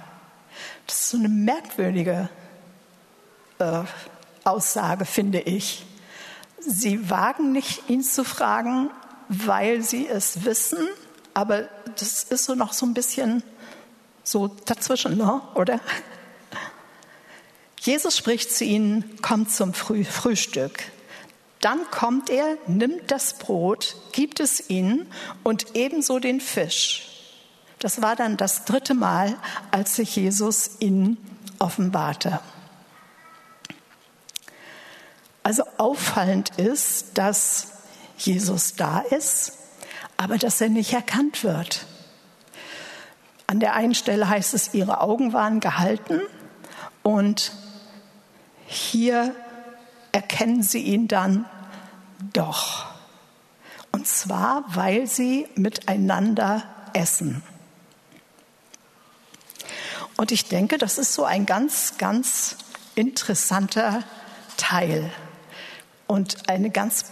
Das 0.86 1.00
ist 1.00 1.10
so 1.10 1.18
eine 1.18 1.30
merkwürdige 1.30 2.30
äh, 3.58 3.84
Aussage, 4.44 5.06
finde 5.06 5.40
ich. 5.40 5.86
Sie 6.62 7.10
wagen 7.10 7.52
nicht, 7.52 7.90
ihn 7.90 8.04
zu 8.04 8.24
fragen, 8.24 8.90
weil 9.30 9.82
sie 9.82 10.08
es 10.08 10.46
wissen, 10.46 10.88
aber 11.34 11.70
das 11.98 12.24
ist 12.24 12.46
so 12.46 12.56
noch 12.56 12.74
so 12.74 12.86
ein 12.86 12.94
bisschen 12.94 13.44
so 14.24 14.48
dazwischen, 14.66 15.18
ne? 15.18 15.42
oder? 15.56 15.80
Jesus 17.80 18.16
spricht 18.16 18.52
zu 18.54 18.64
ihnen, 18.64 19.20
kommt 19.22 19.52
zum 19.52 19.74
Früh 19.74 20.04
Frühstück. 20.04 20.84
Dann 21.62 21.80
kommt 21.90 22.30
er, 22.30 22.58
nimmt 22.68 23.10
das 23.10 23.38
Brot, 23.38 23.96
gibt 24.12 24.40
es 24.40 24.70
ihnen 24.70 25.12
und 25.44 25.76
ebenso 25.76 26.20
den 26.20 26.42
Fisch. 26.42 27.08
Das 27.80 28.02
war 28.02 28.16
dann 28.16 28.38
das 28.38 28.66
dritte 28.66 28.94
Mal, 28.94 29.36
als 29.72 29.96
sich 29.96 30.16
Jesus 30.16 30.72
ihnen 30.80 31.18
offenbarte. 31.58 32.40
Also 35.44 35.64
auffallend 35.78 36.58
ist, 36.58 37.18
dass 37.18 37.68
Jesus 38.18 38.76
da 38.76 39.00
ist, 39.00 39.54
aber 40.18 40.38
dass 40.38 40.62
er 40.62 40.70
nicht 40.70 40.94
erkannt 40.94 41.44
wird. 41.44 41.86
An 43.48 43.60
der 43.60 43.74
einen 43.74 43.96
Stelle 43.96 44.30
heißt 44.30 44.54
es, 44.54 44.74
ihre 44.74 45.02
Augen 45.02 45.34
waren 45.34 45.60
gehalten 45.60 46.22
und 47.02 47.52
hier 48.68 49.36
erkennen 50.12 50.62
sie 50.62 50.80
ihn 50.84 51.08
dann 51.08 51.46
doch. 52.34 52.86
Und 53.92 54.08
zwar, 54.08 54.64
weil 54.68 55.08
sie 55.08 55.50
miteinander 55.56 56.64
essen. 56.94 57.44
Und 60.16 60.32
ich 60.32 60.48
denke, 60.48 60.78
das 60.78 60.98
ist 60.98 61.14
so 61.14 61.26
ein 61.26 61.46
ganz, 61.46 61.98
ganz 61.98 62.56
interessanter 62.96 64.04
Teil 64.56 65.12
und 66.12 66.50
eine 66.50 66.72
ganz 66.72 67.06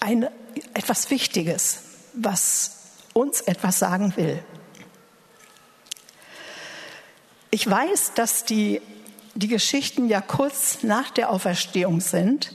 ein, 0.00 0.28
etwas 0.74 1.08
Wichtiges, 1.08 1.78
was 2.12 2.72
uns 3.14 3.40
etwas 3.40 3.78
sagen 3.78 4.12
will. 4.16 4.44
Ich 7.50 7.68
weiß, 7.68 8.12
dass 8.14 8.44
die, 8.44 8.82
die 9.34 9.48
Geschichten 9.48 10.08
ja 10.08 10.20
kurz 10.20 10.82
nach 10.82 11.08
der 11.08 11.30
Auferstehung 11.30 12.02
sind, 12.02 12.54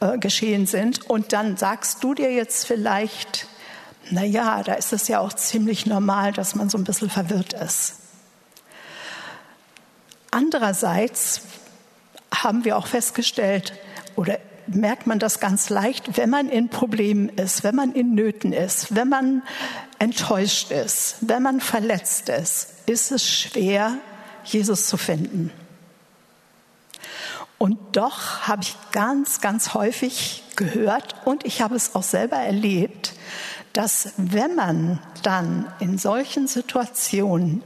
äh, 0.00 0.18
geschehen 0.18 0.66
sind. 0.66 1.08
Und 1.08 1.32
dann 1.32 1.56
sagst 1.56 2.02
du 2.02 2.14
dir 2.14 2.32
jetzt 2.32 2.66
vielleicht, 2.66 3.46
na 4.10 4.24
ja, 4.24 4.64
da 4.64 4.74
ist 4.74 4.92
es 4.92 5.06
ja 5.06 5.20
auch 5.20 5.34
ziemlich 5.34 5.86
normal, 5.86 6.32
dass 6.32 6.56
man 6.56 6.68
so 6.68 6.78
ein 6.78 6.84
bisschen 6.84 7.10
verwirrt 7.10 7.52
ist. 7.52 7.94
Andererseits 10.32 11.42
haben 12.34 12.64
wir 12.64 12.76
auch 12.76 12.88
festgestellt, 12.88 13.74
oder 14.16 14.40
merkt 14.66 15.06
man 15.06 15.18
das 15.18 15.40
ganz 15.40 15.70
leicht, 15.70 16.16
wenn 16.16 16.30
man 16.30 16.48
in 16.48 16.68
Problemen 16.68 17.28
ist, 17.30 17.64
wenn 17.64 17.74
man 17.74 17.92
in 17.92 18.14
Nöten 18.14 18.52
ist, 18.52 18.94
wenn 18.94 19.08
man 19.08 19.42
enttäuscht 19.98 20.70
ist, 20.70 21.16
wenn 21.20 21.42
man 21.42 21.60
verletzt 21.60 22.28
ist, 22.28 22.68
ist 22.86 23.12
es 23.12 23.26
schwer, 23.26 23.96
Jesus 24.44 24.88
zu 24.88 24.96
finden. 24.96 25.52
Und 27.58 27.78
doch 27.92 28.48
habe 28.48 28.62
ich 28.62 28.76
ganz, 28.90 29.40
ganz 29.40 29.74
häufig 29.74 30.42
gehört 30.56 31.14
und 31.24 31.44
ich 31.44 31.62
habe 31.62 31.76
es 31.76 31.94
auch 31.94 32.02
selber 32.02 32.36
erlebt, 32.36 33.12
dass 33.72 34.14
wenn 34.16 34.56
man 34.56 34.98
dann 35.22 35.72
in 35.78 35.96
solchen 35.96 36.48
Situationen 36.48 37.62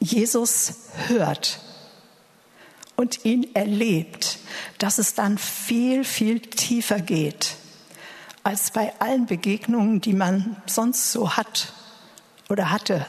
Jesus 0.00 0.74
hört 1.08 1.60
und 3.00 3.24
ihn 3.24 3.54
erlebt, 3.54 4.38
dass 4.76 4.98
es 4.98 5.14
dann 5.14 5.38
viel, 5.38 6.04
viel 6.04 6.38
tiefer 6.38 7.00
geht 7.00 7.56
als 8.42 8.72
bei 8.72 8.92
allen 9.00 9.24
Begegnungen, 9.24 10.02
die 10.02 10.12
man 10.12 10.56
sonst 10.66 11.10
so 11.10 11.34
hat 11.34 11.72
oder 12.50 12.70
hatte. 12.70 13.06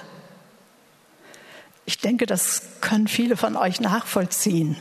Ich 1.84 1.98
denke, 1.98 2.26
das 2.26 2.62
können 2.80 3.10
viele 3.10 3.36
von 3.36 3.58
euch 3.58 3.82
nachvollziehen, 3.82 4.78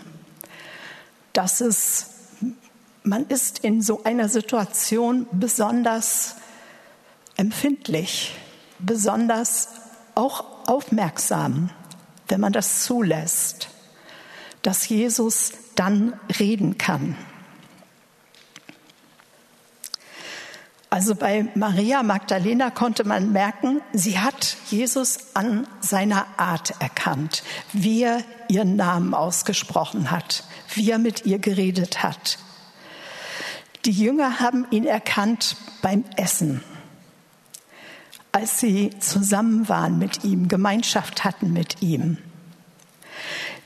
dass 1.32 1.60
es, 1.60 2.10
man 3.02 3.26
ist 3.26 3.58
in 3.64 3.82
so 3.82 4.04
einer 4.04 4.28
Situation 4.28 5.26
besonders 5.32 6.36
empfindlich, 7.36 8.36
besonders 8.78 9.70
auch 10.14 10.68
aufmerksam, 10.68 11.70
wenn 12.28 12.40
man 12.40 12.52
das 12.52 12.84
zulässt, 12.84 13.70
dass 14.62 14.88
Jesus 14.88 15.52
dann 15.74 16.12
reden 16.38 16.78
kann. 16.78 17.16
Also 20.90 21.14
bei 21.14 21.46
Maria 21.54 22.02
Magdalena 22.02 22.70
konnte 22.70 23.04
man 23.04 23.30
merken, 23.30 23.80
sie 23.92 24.18
hat 24.18 24.56
Jesus 24.68 25.18
an 25.34 25.68
seiner 25.80 26.26
Art 26.36 26.74
erkannt, 26.80 27.44
wie 27.72 28.02
er 28.02 28.24
ihren 28.48 28.74
Namen 28.74 29.14
ausgesprochen 29.14 30.10
hat, 30.10 30.42
wie 30.74 30.90
er 30.90 30.98
mit 30.98 31.26
ihr 31.26 31.38
geredet 31.38 32.02
hat. 32.02 32.38
Die 33.84 33.92
Jünger 33.92 34.40
haben 34.40 34.66
ihn 34.72 34.84
erkannt 34.84 35.56
beim 35.80 36.04
Essen, 36.16 36.60
als 38.32 38.58
sie 38.58 38.90
zusammen 38.98 39.68
waren 39.68 39.96
mit 39.96 40.24
ihm, 40.24 40.48
Gemeinschaft 40.48 41.22
hatten 41.22 41.52
mit 41.52 41.82
ihm. 41.82 42.18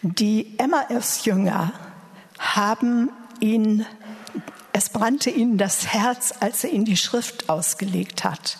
Die 0.06 0.58
Emmaus-Jünger 0.58 1.72
haben 2.38 3.08
ihn 3.40 3.86
es 4.76 4.90
brannte 4.90 5.30
ihnen 5.30 5.56
das 5.56 5.86
Herz, 5.86 6.34
als 6.40 6.64
er 6.64 6.70
ihnen 6.70 6.84
die 6.84 6.96
Schrift 6.96 7.48
ausgelegt 7.48 8.24
hat. 8.24 8.58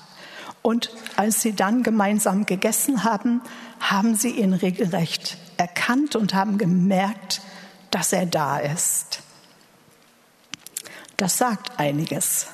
Und 0.63 0.91
als 1.17 1.43
sie 1.43 1.53
dann 1.53 1.83
gemeinsam 1.83 2.47
gegessen 2.47 3.05
haben, 3.05 3.43
haben 3.81 4.15
sie 4.15 4.31
ihn 4.31 4.55
regelrecht 4.55 5.37
erkannt 5.59 6.17
und 6.17 6.33
haben 6.33 6.57
gemerkt, 6.57 7.43
dass 7.91 8.15
er 8.15 8.27
da 8.27 8.59
ist. 8.59 9.21
Das 11.19 11.37
sagt 11.37 11.79
einiges. 11.79 12.47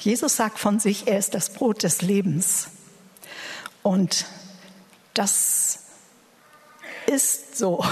Jesus 0.00 0.34
sagt 0.34 0.58
von 0.58 0.80
sich, 0.80 1.06
er 1.06 1.18
ist 1.18 1.34
das 1.34 1.52
Brot 1.52 1.84
des 1.84 2.02
Lebens. 2.02 2.70
Und 3.82 4.24
das 5.14 5.81
ist 7.06 7.56
so. 7.56 7.84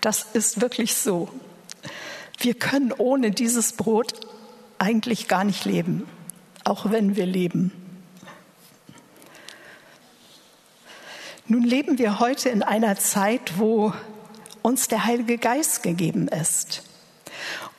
Das 0.00 0.26
ist 0.32 0.60
wirklich 0.60 0.94
so. 0.94 1.28
Wir 2.38 2.54
können 2.54 2.92
ohne 2.92 3.30
dieses 3.30 3.72
Brot 3.72 4.14
eigentlich 4.78 5.28
gar 5.28 5.44
nicht 5.44 5.64
leben, 5.64 6.08
auch 6.64 6.90
wenn 6.90 7.16
wir 7.16 7.26
leben. 7.26 7.72
Nun 11.46 11.62
leben 11.62 11.98
wir 11.98 12.18
heute 12.18 12.48
in 12.48 12.62
einer 12.62 12.96
Zeit, 12.96 13.58
wo 13.58 13.92
uns 14.62 14.88
der 14.88 15.04
Heilige 15.04 15.38
Geist 15.38 15.82
gegeben 15.82 16.28
ist. 16.28 16.82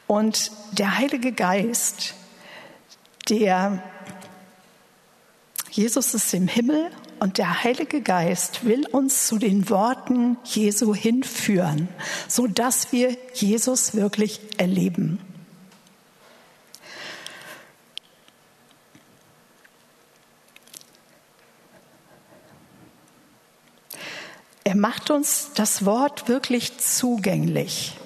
Und 0.08 0.52
der 0.74 0.98
Heilige 0.98 1.32
Geist, 1.32 2.14
der 3.30 3.82
Jesus 5.72 6.14
ist 6.14 6.34
im 6.34 6.48
Himmel 6.48 6.92
und 7.20 7.38
der 7.38 7.64
Heilige 7.64 8.02
Geist 8.02 8.66
will 8.66 8.86
uns 8.88 9.28
zu 9.28 9.38
den 9.38 9.70
Worten 9.70 10.38
Jesu 10.44 10.94
hinführen, 10.94 11.88
so 12.28 12.48
dass 12.48 12.92
wir 12.92 13.16
Jesus 13.34 13.96
wirklich 13.96 14.40
erleben. 14.58 15.20
Er 24.64 24.76
macht 24.76 25.12
uns 25.12 25.52
das 25.56 25.86
Wort 25.86 26.28
wirklich 26.28 26.78
zugänglich. 26.80 27.98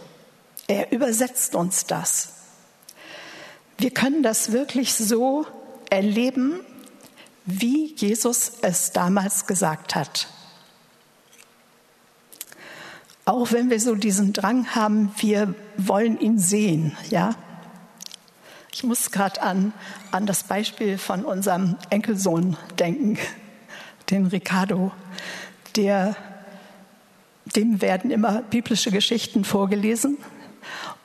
Er 0.67 0.91
übersetzt 0.91 1.55
uns 1.55 1.85
das. 1.85 2.33
Wir 3.77 3.91
können 3.91 4.23
das 4.23 4.51
wirklich 4.51 4.93
so 4.93 5.45
erleben, 5.89 6.59
wie 7.47 7.95
Jesus 7.95 8.51
es 8.61 8.91
damals 8.91 9.47
gesagt 9.47 9.95
hat. 9.95 10.27
Auch 13.23 13.51
wenn 13.51 13.69
wir 13.69 13.79
so 13.79 13.95
diesen 13.95 14.33
Drang 14.33 14.75
haben, 14.75 15.11
wir 15.17 15.55
wollen 15.77 16.19
ihn 16.19 16.37
sehen, 16.39 16.95
ja. 17.09 17.35
Ich 18.71 18.83
muss 18.83 19.11
gerade 19.11 19.41
an, 19.41 19.73
an 20.11 20.25
das 20.25 20.43
Beispiel 20.43 20.97
von 20.97 21.25
unserem 21.25 21.77
Enkelsohn 21.89 22.57
denken, 22.77 23.17
den 24.09 24.27
Ricardo, 24.27 24.91
der, 25.75 26.15
dem 27.55 27.81
werden 27.81 28.11
immer 28.11 28.41
biblische 28.43 28.91
Geschichten 28.91 29.45
vorgelesen 29.45 30.17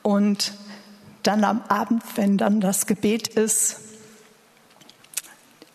und 0.03 0.53
dann 1.23 1.45
am 1.45 1.63
Abend, 1.69 2.03
wenn 2.17 2.37
dann 2.37 2.61
das 2.61 2.87
Gebet 2.87 3.29
ist, 3.29 3.92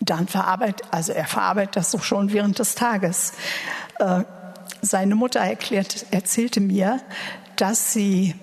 dann 0.09 0.27
verarbeitet, 0.27 0.87
also 0.91 1.13
er 1.13 1.25
verarbeitet 1.25 1.75
das 1.75 1.91
so 1.91 1.99
schon 1.99 2.33
während 2.33 2.59
des 2.59 2.75
Tages. 2.75 3.33
Äh, 3.99 4.23
seine 4.81 5.15
Mutter 5.15 5.39
erklärt, 5.39 6.05
erzählte 6.11 6.59
mir, 6.59 7.01
dass 7.55 7.93
sie 7.93 8.35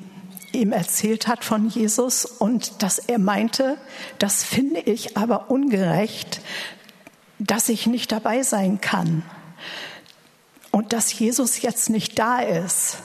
ihm 0.53 0.73
erzählt 0.73 1.27
hat 1.27 1.45
von 1.45 1.69
Jesus 1.69 2.25
und 2.25 2.83
dass 2.83 2.99
er 2.99 3.19
meinte, 3.19 3.77
das 4.19 4.45
finde 4.45 4.81
ich 4.81 5.17
aber 5.17 5.51
ungerecht, 5.51 6.41
dass 7.39 7.69
ich 7.69 7.87
nicht 7.87 8.13
dabei 8.13 8.43
sein 8.43 8.81
kann 8.81 9.23
und 10.71 10.93
dass 10.93 11.17
Jesus 11.19 11.63
jetzt 11.63 11.91
nicht 11.91 12.19
da 12.19 12.41
ist. 12.41 12.99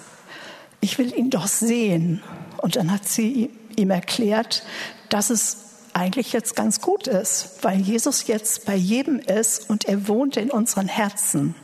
Ich 0.82 0.98
will 0.98 1.13
ihn 1.13 1.30
doch 1.30 1.48
sehen. 1.48 2.24
Und 2.58 2.76
dann 2.76 2.91
hat 2.91 3.08
sie 3.08 3.52
ihm 3.76 3.91
erklärt, 3.91 4.63
dass 5.10 5.30
es 5.30 5.68
eigentlich 5.93 6.34
jetzt 6.34 6.56
ganz 6.56 6.82
gut 6.82 7.08
ist, 7.08 7.63
weil 7.63 7.80
Jesus 7.80 8.28
jetzt 8.28 8.65
bei 8.65 8.75
jedem 8.75 9.19
ist 9.19 9.69
und 9.69 9.86
er 9.86 10.08
wohnt 10.08 10.38
in 10.38 10.52
unseren 10.52 10.88
Herzen. 10.88 11.56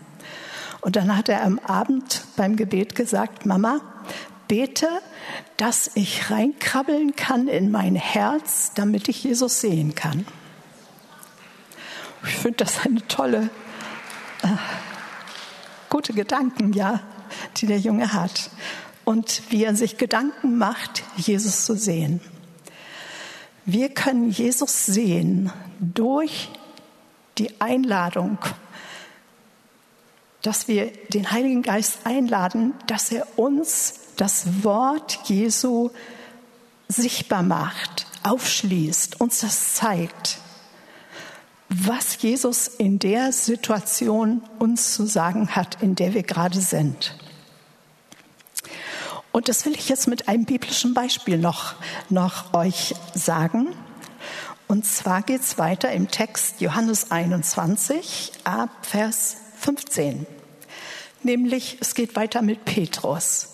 Und 0.81 0.95
dann 0.95 1.17
hat 1.17 1.29
er 1.29 1.43
am 1.43 1.59
Abend 1.59 2.23
beim 2.35 2.55
Gebet 2.55 2.95
gesagt, 2.95 3.45
Mama, 3.45 3.81
bete, 4.47 4.87
dass 5.57 5.91
ich 5.95 6.29
reinkrabbeln 6.29 7.15
kann 7.15 7.47
in 7.47 7.71
mein 7.71 7.95
Herz, 7.95 8.71
damit 8.75 9.07
ich 9.07 9.23
Jesus 9.23 9.61
sehen 9.61 9.95
kann. 9.95 10.27
Ich 12.27 12.35
finde 12.35 12.57
das 12.57 12.85
eine 12.85 13.05
tolle, 13.07 13.49
äh, 14.43 14.47
gute 15.89 16.13
Gedanken, 16.13 16.73
ja, 16.73 17.01
die 17.57 17.67
der 17.67 17.79
Junge 17.79 18.13
hat. 18.13 18.49
Und 19.03 19.43
wie 19.49 19.63
er 19.63 19.75
sich 19.75 19.97
Gedanken 19.97 20.57
macht, 20.57 21.03
Jesus 21.17 21.65
zu 21.65 21.75
sehen. 21.75 22.19
Wir 23.65 23.89
können 23.89 24.29
Jesus 24.29 24.85
sehen 24.85 25.51
durch 25.79 26.49
die 27.39 27.59
Einladung, 27.59 28.37
dass 30.43 30.67
wir 30.67 30.91
den 31.09 31.31
Heiligen 31.31 31.63
Geist 31.63 31.99
einladen, 32.05 32.75
dass 32.85 33.11
er 33.11 33.25
uns 33.39 33.95
das 34.17 34.63
Wort 34.63 35.19
Jesu 35.25 35.89
sichtbar 36.87 37.41
macht, 37.41 38.05
aufschließt, 38.21 39.19
uns 39.19 39.39
das 39.39 39.73
zeigt, 39.73 40.37
was 41.69 42.21
Jesus 42.21 42.67
in 42.67 42.99
der 42.99 43.31
Situation 43.31 44.43
uns 44.59 44.93
zu 44.93 45.07
sagen 45.07 45.55
hat, 45.55 45.81
in 45.81 45.95
der 45.95 46.13
wir 46.13 46.23
gerade 46.23 46.61
sind. 46.61 47.17
Und 49.35 49.49
das 49.49 49.65
will 49.65 49.75
ich 49.75 49.89
jetzt 49.89 50.07
mit 50.07 50.29
einem 50.29 50.45
biblischen 50.45 50.93
Beispiel 50.93 51.37
noch, 51.37 51.75
noch 52.07 52.53
euch 52.53 52.95
sagen. 53.13 53.75
Und 54.69 54.85
zwar 54.85 55.23
geht 55.23 55.41
es 55.41 55.57
weiter 55.57 55.91
im 55.91 56.09
Text 56.09 56.61
Johannes 56.61 57.11
21 57.11 58.31
ab 58.45 58.69
Vers 58.83 59.35
15. 59.59 60.25
Nämlich, 61.21 61.79
es 61.81 61.95
geht 61.95 62.15
weiter 62.15 62.41
mit 62.41 62.63
Petrus. 62.63 63.49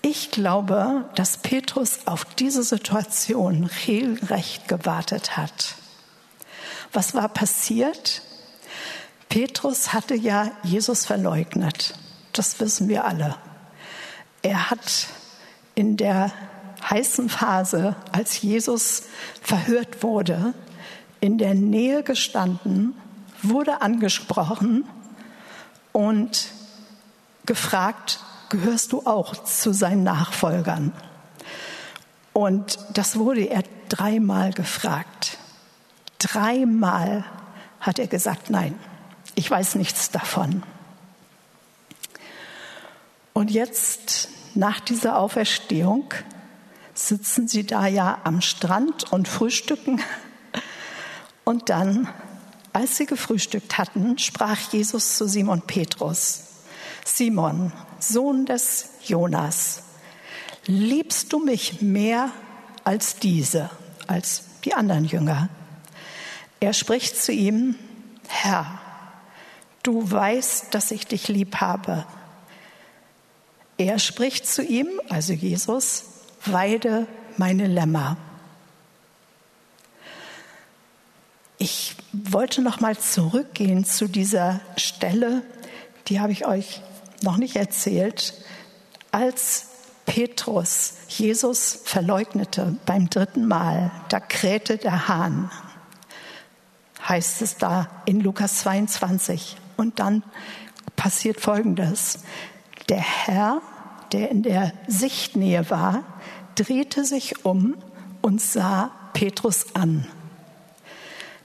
Ich 0.00 0.30
glaube, 0.30 1.10
dass 1.14 1.36
Petrus 1.36 2.06
auf 2.06 2.24
diese 2.24 2.62
Situation 2.62 3.68
regelrecht 3.86 4.66
gewartet 4.66 5.36
hat. 5.36 5.74
Was 6.94 7.14
war 7.14 7.28
passiert? 7.28 8.22
Petrus 9.28 9.92
hatte 9.92 10.14
ja 10.14 10.52
Jesus 10.62 11.04
verleugnet. 11.04 11.96
Das 12.32 12.60
wissen 12.60 12.88
wir 12.88 13.04
alle. 13.04 13.36
Er 14.42 14.70
hat 14.70 15.06
in 15.74 15.96
der 15.96 16.32
heißen 16.90 17.28
Phase, 17.28 17.96
als 18.10 18.42
Jesus 18.42 19.04
verhört 19.40 20.02
wurde, 20.02 20.54
in 21.20 21.38
der 21.38 21.54
Nähe 21.54 22.02
gestanden, 22.02 22.94
wurde 23.42 23.80
angesprochen 23.80 24.84
und 25.92 26.48
gefragt, 27.46 28.20
gehörst 28.48 28.92
du 28.92 29.06
auch 29.06 29.44
zu 29.44 29.72
seinen 29.72 30.02
Nachfolgern? 30.02 30.92
Und 32.32 32.78
das 32.94 33.16
wurde 33.16 33.44
er 33.44 33.62
dreimal 33.88 34.52
gefragt. 34.52 35.38
Dreimal 36.18 37.24
hat 37.80 37.98
er 37.98 38.06
gesagt, 38.06 38.50
nein, 38.50 38.74
ich 39.34 39.50
weiß 39.50 39.74
nichts 39.76 40.10
davon. 40.10 40.62
Und 43.32 43.50
jetzt, 43.50 44.28
nach 44.54 44.80
dieser 44.80 45.18
Auferstehung, 45.18 46.12
sitzen 46.94 47.48
sie 47.48 47.66
da 47.66 47.86
ja 47.86 48.18
am 48.24 48.40
Strand 48.40 49.12
und 49.12 49.28
frühstücken. 49.28 50.02
Und 51.44 51.70
dann, 51.70 52.08
als 52.72 52.96
sie 52.96 53.06
gefrühstückt 53.06 53.78
hatten, 53.78 54.18
sprach 54.18 54.72
Jesus 54.72 55.16
zu 55.16 55.26
Simon 55.26 55.62
Petrus, 55.62 56.44
Simon, 57.04 57.72
Sohn 57.98 58.46
des 58.46 58.90
Jonas, 59.04 59.82
liebst 60.66 61.32
du 61.32 61.38
mich 61.38 61.82
mehr 61.82 62.30
als 62.84 63.16
diese, 63.16 63.70
als 64.06 64.44
die 64.64 64.74
anderen 64.74 65.04
Jünger? 65.04 65.48
Er 66.60 66.72
spricht 66.72 67.20
zu 67.20 67.32
ihm, 67.32 67.74
Herr, 68.28 68.80
du 69.82 70.08
weißt, 70.08 70.72
dass 70.74 70.90
ich 70.90 71.06
dich 71.06 71.28
lieb 71.28 71.56
habe. 71.56 72.06
Er 73.78 73.98
spricht 73.98 74.46
zu 74.46 74.62
ihm, 74.62 74.88
also 75.08 75.32
Jesus, 75.32 76.04
weide 76.44 77.06
meine 77.36 77.66
Lämmer. 77.66 78.16
Ich 81.58 81.96
wollte 82.12 82.62
noch 82.62 82.80
mal 82.80 82.98
zurückgehen 82.98 83.84
zu 83.84 84.08
dieser 84.08 84.60
Stelle, 84.76 85.42
die 86.08 86.20
habe 86.20 86.32
ich 86.32 86.46
euch 86.46 86.82
noch 87.22 87.36
nicht 87.36 87.56
erzählt, 87.56 88.34
als 89.12 89.68
Petrus 90.04 90.94
Jesus 91.08 91.78
verleugnete 91.84 92.76
beim 92.86 93.08
dritten 93.08 93.46
Mal, 93.46 93.92
da 94.08 94.18
krähte 94.18 94.76
der 94.76 95.06
Hahn 95.06 95.50
heißt 97.08 97.42
es 97.42 97.56
da 97.56 97.88
in 98.04 98.20
Lukas 98.20 98.60
22. 98.60 99.56
Und 99.76 99.98
dann 99.98 100.22
passiert 100.96 101.40
Folgendes. 101.40 102.20
Der 102.92 103.00
Herr, 103.00 103.62
der 104.12 104.30
in 104.30 104.42
der 104.42 104.70
Sichtnähe 104.86 105.70
war, 105.70 106.04
drehte 106.56 107.06
sich 107.06 107.46
um 107.46 107.74
und 108.20 108.38
sah 108.38 108.90
Petrus 109.14 109.74
an. 109.74 110.06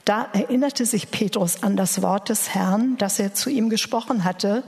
Da 0.03 0.27
erinnerte 0.33 0.85
sich 0.85 1.09
Petrus 1.09 1.63
an 1.63 1.77
das 1.77 2.01
Wort 2.01 2.27
des 2.27 2.53
Herrn, 2.53 2.97
das 2.97 3.17
er 3.17 3.33
zu 3.33 3.49
ihm 3.49 3.69
gesprochen 3.69 4.25
hatte. 4.25 4.65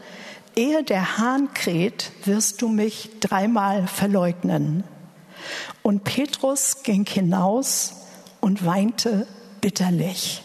Ehe 0.55 0.81
der 0.85 1.17
Hahn 1.17 1.53
kräht, 1.53 2.13
wirst 2.23 2.61
du 2.61 2.69
mich 2.69 3.09
dreimal 3.19 3.85
verleugnen. 3.85 4.85
Und 5.83 6.05
Petrus 6.05 6.83
ging 6.83 7.05
hinaus 7.05 8.05
und 8.39 8.65
weinte 8.65 9.27
bitterlich. 9.59 10.43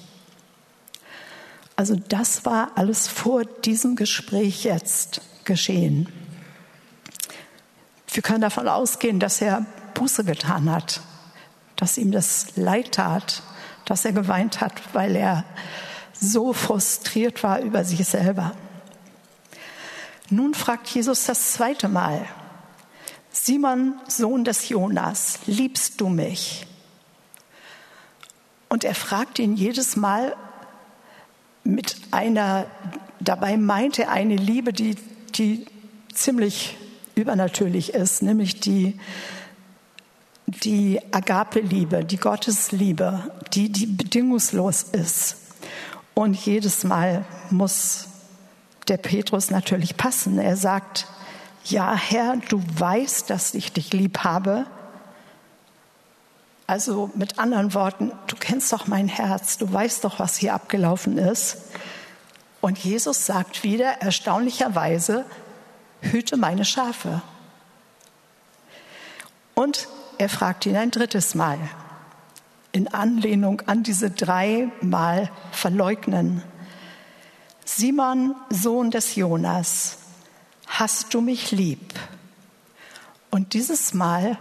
Also 1.77 1.95
das 2.09 2.45
war 2.45 2.73
alles 2.75 3.07
vor 3.07 3.45
diesem 3.45 3.95
Gespräch 3.95 4.65
jetzt 4.65 5.21
geschehen. 5.45 6.09
Wir 8.15 8.23
können 8.23 8.43
davon 8.43 8.69
ausgehen, 8.69 9.19
dass 9.19 9.43
er 9.43 9.67
Buße 9.95 10.23
getan 10.23 10.71
hat, 10.71 11.01
dass 11.75 11.99
ihm 11.99 12.13
das 12.13 12.57
leid 12.57 12.93
tat, 12.93 13.43
dass 13.87 14.05
er 14.05 14.13
geweint 14.13 14.61
hat, 14.61 14.73
weil 14.95 15.17
er 15.17 15.45
so 16.13 16.53
frustriert 16.53 17.43
war 17.43 17.59
über 17.59 17.85
sich 17.85 18.07
selber. 18.07 18.55
Nun 20.31 20.55
fragt 20.55 20.87
Jesus 20.89 21.27
das 21.27 21.55
zweite 21.55 21.89
Mal, 21.89 22.25
Simon, 23.33 23.95
Sohn 24.07 24.45
des 24.45 24.69
Jonas, 24.69 25.41
liebst 25.47 26.01
du 26.01 26.09
mich? 26.09 26.69
Und 28.69 28.85
er 28.85 28.95
fragt 28.95 29.41
ihn 29.41 29.57
jedes 29.57 29.97
Mal 29.97 30.37
mit 31.65 31.97
einer, 32.13 32.67
dabei 33.19 33.57
meint 33.57 33.99
er 33.99 34.13
eine 34.13 34.37
Liebe, 34.37 34.73
die, 34.73 34.95
die 35.35 35.67
ziemlich 36.13 36.77
übernatürlich 37.15 37.95
ist, 37.95 38.23
nämlich 38.23 38.61
die, 38.61 38.99
die 40.47 41.01
Agape-Liebe, 41.13 42.05
die 42.05 42.17
Gottesliebe, 42.17 43.31
die, 43.53 43.71
die 43.71 43.87
bedingungslos 43.87 44.83
ist. 44.83 45.37
Und 46.15 46.35
jedes 46.35 46.85
Mal 46.85 47.25
muss 47.51 48.09
der 48.89 48.99
Petrus 48.99 49.51
natürlich 49.51 49.97
passen. 49.97 50.39
Er 50.39 50.57
sagt, 50.57 51.07
ja 51.65 51.95
Herr, 51.95 52.37
du 52.49 52.63
weißt, 52.77 53.31
dass 53.31 53.55
ich 53.55 53.73
dich 53.73 53.93
lieb 53.93 54.19
habe. 54.19 54.67
Also 56.67 57.11
mit 57.15 57.39
anderen 57.39 57.75
Worten, 57.75 58.13
du 58.27 58.37
kennst 58.37 58.73
doch 58.73 58.87
mein 58.87 59.09
Herz, 59.09 59.59
du 59.59 59.71
weißt 59.71 60.05
doch, 60.05 60.19
was 60.19 60.37
hier 60.37 60.55
abgelaufen 60.55 61.19
ist. 61.19 61.59
Und 62.61 62.79
Jesus 62.79 63.27
sagt 63.27 63.63
wieder 63.63 64.01
erstaunlicherweise, 64.01 65.27
hüte 66.05 66.37
meine 66.37 66.65
Schafe. 66.65 67.23
Und 69.55 69.89
er 70.19 70.29
fragt 70.29 70.67
ihn 70.67 70.77
ein 70.77 70.91
drittes 70.91 71.35
Mal, 71.35 71.59
in 72.73 72.89
Anlehnung 72.89 73.63
an 73.67 73.83
diese 73.83 74.11
dreimal 74.11 75.31
Verleugnen. 75.53 76.43
Simon, 77.65 78.35
Sohn 78.51 78.91
des 78.91 79.15
Jonas, 79.15 79.99
hast 80.67 81.15
du 81.15 81.21
mich 81.21 81.51
lieb? 81.51 81.95
Und 83.31 83.55
dieses 83.55 83.95
Mal 83.95 84.39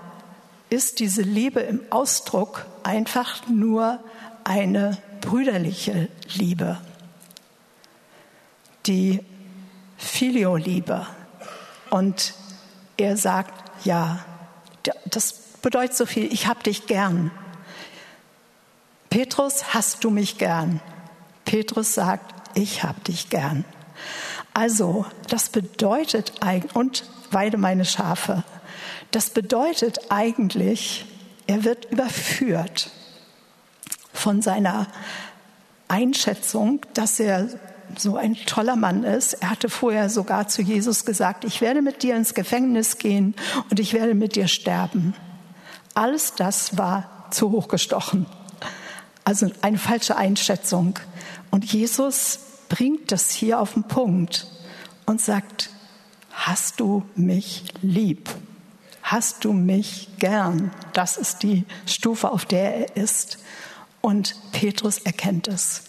ist 0.70 1.00
diese 1.00 1.22
Liebe 1.22 1.60
im 1.60 1.82
Ausdruck 1.90 2.66
einfach 2.84 3.48
nur 3.48 4.00
eine 4.44 4.98
brüderliche 5.22 6.10
Liebe, 6.36 6.80
die 8.86 9.24
Filio-Liebe. 9.98 11.08
Und 11.94 12.34
er 12.98 13.18
sagt, 13.18 13.54
ja, 13.86 14.26
das 15.06 15.34
bedeutet 15.62 15.96
so 15.96 16.08
viel, 16.08 16.34
ich 16.34 16.48
habe 16.48 16.64
dich 16.64 16.88
gern. 16.88 17.30
Petrus, 19.12 19.76
hast 19.76 20.04
du 20.04 20.10
mich 20.10 20.40
gern? 20.40 20.80
Petrus 21.46 21.94
sagt, 21.94 22.34
ich 22.58 22.82
habe 22.82 23.00
dich 23.02 23.30
gern. 23.30 23.64
Also, 24.56 25.06
das 25.30 25.50
bedeutet 25.50 26.34
eigentlich, 26.40 26.76
und 26.76 27.04
weide 27.30 27.60
meine 27.60 27.86
Schafe. 27.86 28.44
Das 29.12 29.30
bedeutet 29.30 30.10
eigentlich, 30.10 31.06
er 31.46 31.64
wird 31.64 31.92
überführt 31.92 32.90
von 34.12 34.42
seiner 34.42 34.88
Einschätzung, 35.88 36.84
dass 36.96 37.20
er 37.20 37.50
so 38.00 38.18
ein 38.18 38.36
toller 38.46 38.76
Mann 38.76 39.04
ist. 39.04 39.34
Er 39.34 39.50
hatte 39.50 39.70
vorher 39.70 40.10
sogar 40.10 40.48
zu 40.48 40.62
Jesus 40.62 41.06
gesagt, 41.06 41.46
ich 41.46 41.62
werde 41.62 41.82
mit 41.82 42.04
dir 42.04 42.16
ins 42.16 42.34
Gefängnis 42.34 42.98
gehen 42.98 43.36
und 43.70 43.80
ich 43.80 43.94
werde 43.94 44.14
mit 44.14 44.36
dir 44.36 44.48
sterben. 44.48 45.16
Alles 45.94 46.34
das 46.36 46.78
war 46.78 47.28
zu 47.32 47.52
hoch 47.52 47.68
gestochen. 47.68 48.26
Also 49.24 49.50
eine 49.62 49.78
falsche 49.78 50.18
Einschätzung. 50.18 51.00
Und 51.52 51.66
Jesus 51.72 52.40
bringt 52.70 53.12
das 53.12 53.32
hier 53.32 53.60
auf 53.60 53.74
den 53.74 53.84
Punkt 53.84 54.48
und 55.06 55.22
sagt, 55.22 55.70
hast 56.32 56.80
du 56.80 57.04
mich 57.16 57.66
lieb? 57.82 58.30
hast 59.04 59.46
du 59.46 59.54
mich 59.54 60.10
gern? 60.18 60.72
Das 60.94 61.18
ist 61.18 61.44
die 61.44 61.66
Stufe, 61.86 62.32
auf 62.32 62.46
der 62.46 62.76
er 62.76 62.98
ist. 62.98 63.38
Und 64.02 64.36
Petrus 64.52 64.98
erkennt 64.98 65.48
es. 65.48 65.84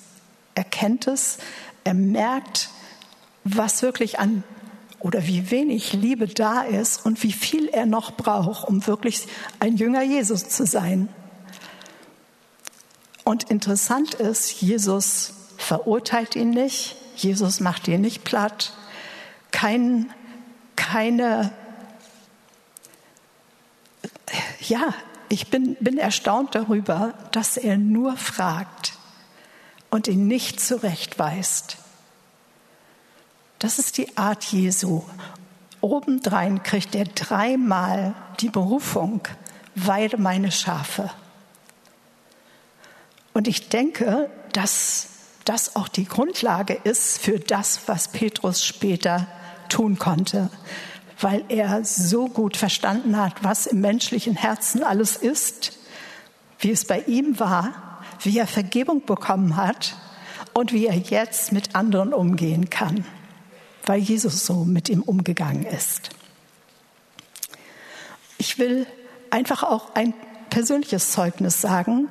Er 0.55 0.65
kennt 0.65 1.07
es, 1.07 1.39
er 1.85 1.95
merkt, 1.95 2.71
was 3.45 3.83
wirklich 3.83 4.19
an 4.19 4.43
oder 4.99 5.27
wie 5.27 5.51
wenig 5.51 5.93
Liebe 5.93 6.27
da 6.27 6.63
ist 6.63 7.05
und 7.05 7.23
wie 7.23 7.33
viel 7.33 7.69
er 7.69 7.85
noch 7.85 8.13
braucht, 8.13 8.67
um 8.67 8.87
wirklich 8.87 9.27
ein 9.61 9.77
Jünger 9.77 10.03
Jesus 10.03 10.49
zu 10.49 10.65
sein. 10.65 11.11
Und 13.23 13.45
interessant 13.45 14.15
ist, 14.15 14.63
Jesus 14.63 15.35
verurteilt 15.59 16.37
ihn 16.37 16.51
nicht, 16.51 16.97
Jesus 17.17 17.61
macht 17.61 17.87
ihn 17.87 18.01
nicht 18.01 18.25
platt, 18.25 18.73
kein, 19.51 20.11
keine, 20.75 21.53
ja, 24.61 24.95
ich 25.29 25.51
bin, 25.51 25.77
bin 25.81 25.99
erstaunt 25.99 26.55
darüber, 26.55 27.13
dass 27.33 27.57
er 27.59 27.77
nur 27.77 28.17
fragt 28.17 28.94
und 29.95 30.09
ihn 30.09 30.27
nicht 30.27 30.59
zurechtweist. 30.59 31.77
Das 33.61 33.79
ist 33.79 33.97
die 33.97 34.17
Art 34.17 34.43
Jesu. 34.43 35.05
Obendrein 35.81 36.65
kriegt 36.65 36.97
er 36.97 37.05
dreimal 37.05 38.17
die 38.41 38.49
Berufung, 38.49 39.21
weide 39.77 40.19
meine 40.19 40.51
Schafe. 40.51 41.13
Und 43.35 43.47
ich 43.47 43.69
denke, 43.69 44.29
dass 44.53 45.11
das 45.45 45.77
auch 45.77 45.87
die 45.87 46.07
Grundlage 46.07 46.75
ist 46.83 47.21
für 47.21 47.39
das, 47.39 47.83
was 47.87 48.09
Petrus 48.09 48.65
später 48.65 49.29
tun 49.69 49.97
konnte, 49.97 50.51
weil 51.21 51.45
er 51.49 51.85
so 51.85 52.27
gut 52.27 52.57
verstanden 52.57 53.17
hat, 53.17 53.45
was 53.45 53.69
im 53.69 53.81
menschlichen 53.81 54.35
Herzen 54.35 54.83
alles 54.83 55.17
ist, 55.17 55.79
wie 56.59 56.73
es 56.73 56.85
bei 56.85 57.03
ihm 57.03 57.39
war, 57.39 57.94
wie 58.25 58.39
er 58.39 58.47
Vergebung 58.47 59.05
bekommen 59.05 59.57
hat 59.57 59.97
und 60.53 60.73
wie 60.73 60.87
er 60.87 60.97
jetzt 60.97 61.53
mit 61.53 61.75
anderen 61.75 62.13
umgehen 62.13 62.71
kann 62.71 63.05
weil 63.87 64.01
Jesus 64.01 64.47
so 64.47 64.65
mit 64.65 64.89
ihm 64.89 65.03
umgegangen 65.03 65.65
ist. 65.65 66.11
Ich 68.39 68.59
will 68.59 68.87
einfach 69.31 69.63
auch 69.63 69.95
ein 69.95 70.15
persönliches 70.51 71.13
Zeugnis 71.13 71.61
sagen 71.61 72.09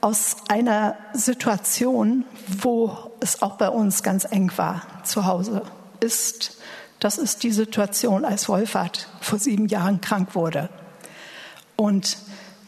aus 0.00 0.36
einer 0.48 0.96
Situation, 1.12 2.24
wo 2.46 2.96
es 3.20 3.42
auch 3.42 3.56
bei 3.56 3.68
uns 3.68 4.02
ganz 4.02 4.24
eng 4.24 4.52
war 4.56 4.82
zu 5.04 5.26
Hause 5.26 5.62
ist. 6.00 6.58
Das 7.00 7.18
ist 7.18 7.42
die 7.42 7.52
Situation, 7.52 8.24
als 8.24 8.48
Wolfhard 8.48 9.08
vor 9.20 9.38
sieben 9.38 9.66
Jahren 9.66 10.00
krank 10.00 10.34
wurde 10.34 10.68
und 11.76 12.18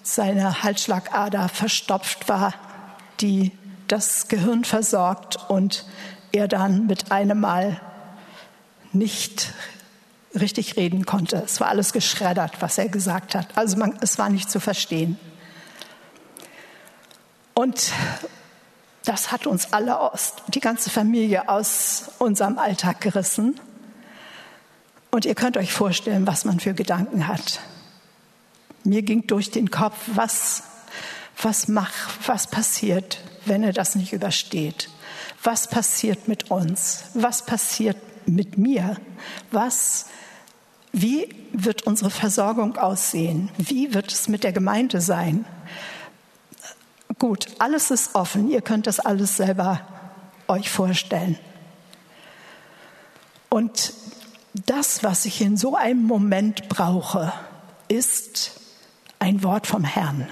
seine 0.02 0.62
Halsschlagader 0.62 1.48
verstopft 1.48 2.28
war, 2.28 2.54
die 3.20 3.52
das 3.88 4.28
Gehirn 4.28 4.64
versorgt 4.64 5.38
und 5.48 5.84
er 6.32 6.48
dann 6.48 6.86
mit 6.86 7.10
einem 7.10 7.40
Mal 7.40 7.80
nicht 8.92 9.52
richtig 10.34 10.76
reden 10.76 11.06
konnte. 11.06 11.42
Es 11.44 11.60
war 11.60 11.68
alles 11.68 11.92
geschreddert, 11.92 12.60
was 12.60 12.78
er 12.78 12.88
gesagt 12.88 13.34
hat. 13.34 13.48
Also 13.56 13.76
man, 13.76 13.98
es 14.00 14.18
war 14.18 14.28
nicht 14.28 14.50
zu 14.50 14.60
verstehen. 14.60 15.18
Und 17.54 17.92
das 19.04 19.32
hat 19.32 19.46
uns 19.46 19.72
alle 19.72 19.98
aus, 19.98 20.34
die 20.48 20.60
ganze 20.60 20.88
Familie 20.90 21.48
aus 21.48 22.10
unserem 22.18 22.58
Alltag 22.58 23.00
gerissen. 23.00 23.58
Und 25.10 25.24
ihr 25.24 25.34
könnt 25.34 25.56
euch 25.56 25.72
vorstellen, 25.72 26.26
was 26.26 26.44
man 26.44 26.60
für 26.60 26.74
Gedanken 26.74 27.26
hat. 27.26 27.60
Mir 28.84 29.02
ging 29.02 29.26
durch 29.26 29.50
den 29.50 29.70
Kopf, 29.70 29.96
was, 30.14 30.62
was 31.44 31.68
macht, 31.68 32.28
was 32.28 32.46
passiert, 32.46 33.20
wenn 33.46 33.62
er 33.62 33.72
das 33.72 33.94
nicht 33.94 34.12
übersteht? 34.12 34.88
Was 35.42 35.68
passiert 35.68 36.28
mit 36.28 36.50
uns? 36.50 37.04
Was 37.14 37.46
passiert 37.46 37.96
mit 38.26 38.58
mir? 38.58 38.96
Was, 39.50 40.06
wie 40.92 41.34
wird 41.52 41.82
unsere 41.82 42.10
Versorgung 42.10 42.76
aussehen? 42.76 43.50
Wie 43.56 43.94
wird 43.94 44.12
es 44.12 44.28
mit 44.28 44.44
der 44.44 44.52
Gemeinde 44.52 45.00
sein? 45.00 45.44
Gut, 47.18 47.46
alles 47.58 47.90
ist 47.90 48.14
offen. 48.14 48.50
Ihr 48.50 48.62
könnt 48.62 48.86
das 48.86 49.00
alles 49.00 49.36
selber 49.36 49.80
euch 50.48 50.70
vorstellen. 50.70 51.38
Und 53.48 53.92
das, 54.54 55.02
was 55.02 55.24
ich 55.24 55.40
in 55.40 55.56
so 55.56 55.74
einem 55.76 56.04
Moment 56.04 56.68
brauche, 56.68 57.32
ist 57.88 58.52
ein 59.18 59.42
Wort 59.42 59.66
vom 59.66 59.84
Herrn. 59.84 60.28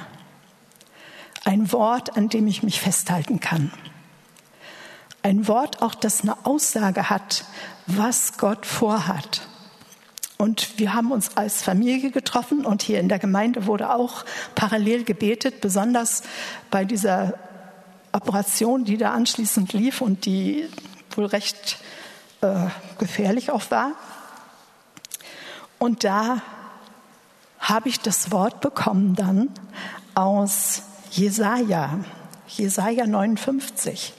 Ein 1.45 1.73
Wort, 1.73 2.17
an 2.17 2.29
dem 2.29 2.47
ich 2.47 2.63
mich 2.63 2.81
festhalten 2.81 3.41
kann. 3.41 3.73
Ein 5.23 5.49
Wort 5.49 5.83
auch, 5.83 5.95
das 5.95 6.23
eine 6.23 6.47
Aussage 6.47 7.11
hat, 7.11 7.45
was 7.87 8.39
Gott 8.39 8.67
vorhat. 8.67 9.43
Und 10.37 10.79
wir 10.79 10.95
haben 10.95 11.11
uns 11.11 11.37
als 11.37 11.63
Familie 11.63 12.13
getroffen 12.13 12.65
und 12.65 12.83
hier 12.83 13.01
in 13.01 13.09
der 13.09 13.19
Gemeinde 13.19 13.67
wurde 13.67 13.93
auch 13.93 14.25
parallel 14.55 15.03
gebetet, 15.03 15.61
besonders 15.61 16.23
bei 16.71 16.85
dieser 16.85 17.35
Operation, 18.13 18.85
die 18.85 18.97
da 18.97 19.13
anschließend 19.13 19.73
lief 19.73 20.01
und 20.01 20.25
die 20.27 20.69
wohl 21.11 21.27
recht 21.27 21.79
äh, 22.41 22.67
gefährlich 22.99 23.51
auch 23.51 23.71
war. 23.71 23.93
Und 25.79 26.05
da 26.05 26.41
habe 27.59 27.89
ich 27.89 28.01
das 28.01 28.31
Wort 28.31 28.61
bekommen 28.61 29.17
dann 29.17 29.51
aus 30.15 30.83
Jesaja, 31.11 31.99
Jesaja 32.49 33.07
59 33.07 34.15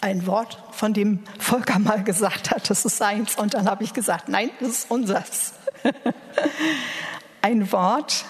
ein 0.00 0.26
Wort, 0.26 0.62
von 0.72 0.94
dem 0.94 1.24
Volker 1.38 1.78
mal 1.78 2.04
gesagt 2.04 2.50
hat, 2.50 2.70
das 2.70 2.84
ist 2.84 2.98
seins. 2.98 3.36
Und 3.36 3.54
dann 3.54 3.68
habe 3.68 3.84
ich 3.84 3.92
gesagt, 3.92 4.28
nein, 4.28 4.50
das 4.60 4.70
ist 4.70 4.90
unseres. 4.90 5.54
ein 7.42 7.70
Wort, 7.72 8.24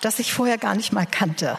das 0.00 0.18
ich 0.18 0.32
vorher 0.32 0.58
gar 0.58 0.74
nicht 0.74 0.92
mal 0.92 1.06
kannte. 1.06 1.58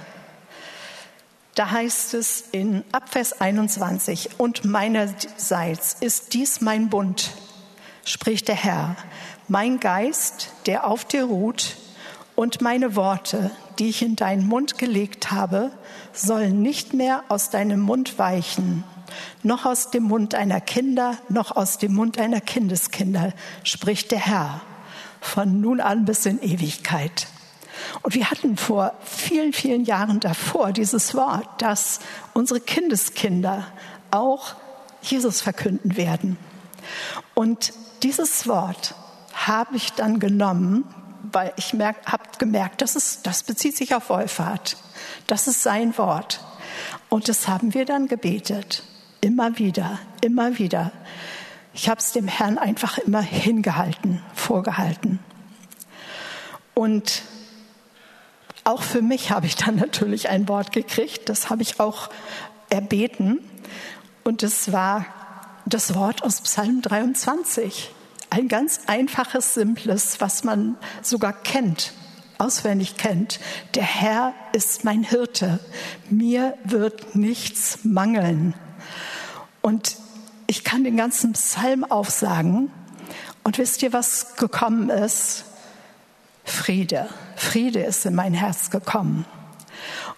Da 1.56 1.72
heißt 1.72 2.14
es 2.14 2.46
in 2.52 2.86
Abvers 2.94 3.42
21, 3.42 4.40
und 4.40 4.64
meinerseits 4.64 5.98
ist 6.00 6.34
dies 6.34 6.62
mein 6.62 6.90
Bund, 6.90 7.32
spricht 8.06 8.48
der 8.48 8.56
Herr, 8.56 8.96
mein 9.50 9.82
Geist, 9.82 10.50
der 10.66 10.88
auf 10.88 11.04
dir 11.04 11.26
ruht, 11.26 11.76
und 12.36 12.62
meine 12.62 12.96
Worte, 12.96 13.52
die 13.80 13.89
ich 13.89 14.02
in 14.02 14.15
deinen 14.15 14.48
Mund 14.48 14.78
gelegt 14.78 15.32
habe, 15.32 15.72
sollen 16.13 16.62
nicht 16.62 16.94
mehr 16.94 17.24
aus 17.30 17.50
deinem 17.50 17.80
Mund 17.80 18.17
weichen, 18.17 18.84
noch 19.44 19.65
aus 19.65 19.91
dem 19.91 20.04
Mund 20.04 20.36
einer 20.36 20.62
Kinder, 20.62 21.17
noch 21.30 21.56
aus 21.56 21.78
dem 21.78 21.94
Mund 21.94 22.17
einer 22.17 22.41
Kindeskinder, 22.41 23.34
spricht 23.63 24.12
der 24.12 24.26
Herr, 24.26 24.62
von 25.20 25.62
nun 25.62 25.80
an 25.80 26.06
bis 26.06 26.26
in 26.26 26.41
Ewigkeit. 26.41 27.28
Und 28.02 28.15
wir 28.15 28.30
hatten 28.30 28.58
vor 28.58 28.94
vielen, 29.04 29.54
vielen 29.54 29.86
Jahren 29.86 30.20
davor 30.20 30.72
dieses 30.72 31.13
Wort, 31.15 31.62
dass 31.62 32.00
unsere 32.34 32.60
Kindeskinder 32.60 33.65
auch 34.12 34.56
Jesus 35.02 35.41
verkünden 35.41 35.98
werden. 35.98 36.38
Und 37.34 37.74
dieses 38.04 38.48
Wort 38.48 38.96
habe 39.34 39.76
ich 39.76 39.94
dann 39.94 40.20
genommen, 40.20 40.84
weil 41.32 41.54
ich 41.58 41.74
habe 41.74 42.24
gemerkt, 42.38 42.82
das, 42.82 42.96
ist, 42.96 43.28
das 43.28 43.44
bezieht 43.44 43.78
sich 43.78 43.94
auf 43.94 44.10
Wohlfahrt. 44.10 44.78
Das 45.28 45.48
ist 45.48 45.64
sein 45.64 45.98
Wort. 45.98 46.44
Und 47.10 47.28
das 47.28 47.48
haben 47.48 47.74
wir 47.74 47.86
dann 47.86 48.08
gebetet. 48.08 48.84
Immer 49.22 49.58
wieder, 49.58 50.00
immer 50.22 50.58
wieder. 50.58 50.92
Ich 51.74 51.90
habe 51.90 52.00
es 52.00 52.12
dem 52.12 52.28
Herrn 52.28 52.58
einfach 52.58 52.98
immer 52.98 53.22
hingehalten, 53.22 54.22
vorgehalten. 54.34 55.20
Und 56.74 57.24
auch 58.64 58.82
für 58.82 59.02
mich 59.02 59.32
habe 59.32 59.46
ich 59.46 59.56
dann 59.56 59.76
natürlich 59.78 60.30
ein 60.30 60.48
Wort 60.48 60.72
gekriegt. 60.72 61.30
Das 61.30 61.50
habe 61.50 61.62
ich 61.62 61.80
auch 61.80 62.10
erbeten. 62.70 63.40
Und 64.24 64.44
es 64.44 64.72
war 64.72 65.06
das 65.66 65.96
Wort 65.96 66.24
aus 66.24 66.42
Psalm 66.42 66.82
23. 66.82 67.92
Ein 68.34 68.48
ganz 68.48 68.84
einfaches, 68.88 69.56
simples, 69.56 70.22
was 70.22 70.46
man 70.46 70.78
sogar 71.02 71.34
kennt, 71.34 71.91
auswendig 72.38 72.96
kennt. 72.96 73.41
Der 73.76 73.84
Herr 73.84 74.34
ist 74.54 74.86
mein 74.86 75.04
Hirte. 75.04 75.60
Mir 76.10 76.58
wird 76.63 77.13
nichts 77.13 77.80
mangeln. 77.84 78.54
Und 79.62 79.98
ich 80.48 80.63
kann 80.63 80.86
den 80.86 80.96
ganzen 80.96 81.34
Psalm 81.34 81.84
aufsagen. 81.84 82.72
Und 83.44 83.58
wisst 83.58 83.84
ihr, 83.84 83.91
was 83.91 84.38
gekommen 84.38 84.89
ist? 84.89 85.44
Friede. 86.46 87.10
Friede 87.36 87.82
ist 87.82 88.06
in 88.06 88.15
mein 88.15 88.34
Herz 88.34 88.70
gekommen. 88.70 89.26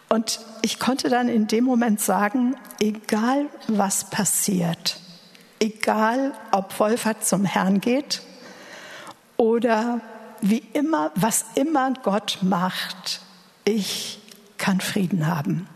Und 0.08 0.40
ich 0.62 0.78
konnte 0.78 1.10
dann 1.10 1.30
in 1.30 1.48
dem 1.48 1.64
Moment 1.64 2.00
sagen, 2.00 2.56
egal 2.80 3.48
was 3.68 4.12
passiert, 4.12 5.00
egal 5.64 6.34
ob 6.52 6.78
Wolfert 6.78 7.26
zum 7.26 7.46
Herrn 7.46 7.80
geht 7.80 8.22
oder 9.38 10.02
wie 10.42 10.62
immer, 10.74 11.12
was 11.16 11.46
immer 11.56 11.94
Gott 12.04 12.40
macht, 12.42 13.22
ich 13.64 14.20
kann 14.58 14.82
Frieden 14.82 15.26
haben. 15.26 15.70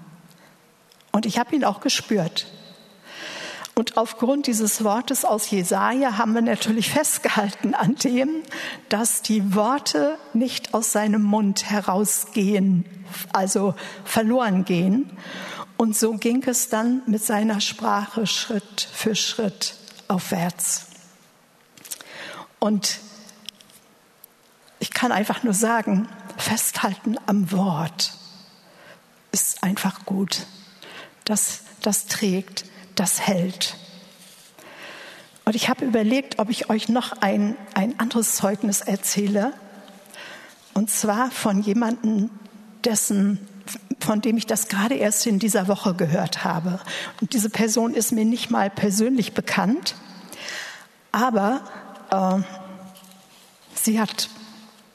Und 1.14 1.26
ich 1.26 1.40
habe 1.40 1.56
ihn 1.56 1.64
auch 1.64 1.80
gespürt. 1.80 2.48
Und 3.76 3.96
aufgrund 3.96 4.48
dieses 4.48 4.84
Wortes 4.84 5.24
aus 5.24 5.50
Jesaja 5.52 6.18
haben 6.18 6.34
wir 6.34 6.42
natürlich 6.42 6.90
festgehalten 6.92 7.74
an 7.74 7.96
dem, 7.96 8.30
dass 8.90 9.22
die 9.22 9.56
Worte 9.56 10.18
nicht 10.34 10.74
aus 10.74 10.92
seinem 10.92 11.24
Mund 11.24 11.70
herausgehen, 11.70 12.84
also 13.32 13.74
verloren 14.04 14.66
gehen. 14.66 15.10
Und 15.78 15.96
so 15.96 16.14
ging 16.14 16.44
es 16.44 16.70
dann 16.70 17.04
mit 17.06 17.24
seiner 17.24 17.62
Sprache 17.62 18.26
Schritt 18.26 18.88
für 18.92 19.16
Schritt 19.16 19.76
aufwärts. 20.08 20.88
Und 22.60 23.00
ich 24.80 24.92
kann 24.92 25.12
einfach 25.12 25.44
nur 25.44 25.54
sagen, 25.54 26.08
festhalten 26.38 27.18
am 27.28 27.52
Wort 27.52 28.14
ist 29.32 29.64
einfach 29.64 30.06
gut. 30.06 30.48
Das, 31.26 31.62
das 31.82 32.08
trägt 32.08 32.66
das 32.96 33.22
hält. 33.22 33.76
Und 35.46 35.56
ich 35.56 35.70
habe 35.70 35.86
überlegt, 35.86 36.40
ob 36.40 36.50
ich 36.50 36.70
euch 36.70 36.90
noch 36.90 37.22
ein, 37.22 37.56
ein 37.74 38.00
anderes 38.00 38.36
Zeugnis 38.36 38.82
erzähle. 38.82 39.54
Und 40.74 40.90
zwar 40.90 41.32
von 41.32 41.62
jemandem, 41.62 42.30
dessen, 42.84 43.48
von 44.08 44.22
dem 44.22 44.38
ich 44.38 44.46
das 44.46 44.70
gerade 44.70 44.96
erst 44.96 45.28
in 45.28 45.38
dieser 45.38 45.68
Woche 45.68 45.94
gehört 45.94 46.46
habe. 46.46 46.80
Und 47.20 47.34
diese 47.34 47.50
Person 47.50 47.94
ist 47.94 48.14
mir 48.14 48.24
nicht 48.24 48.50
mal 48.50 48.70
persönlich 48.70 49.34
bekannt, 49.34 49.96
aber 51.12 51.60
äh, 52.10 52.40
sie 53.74 54.00
hat 54.00 54.30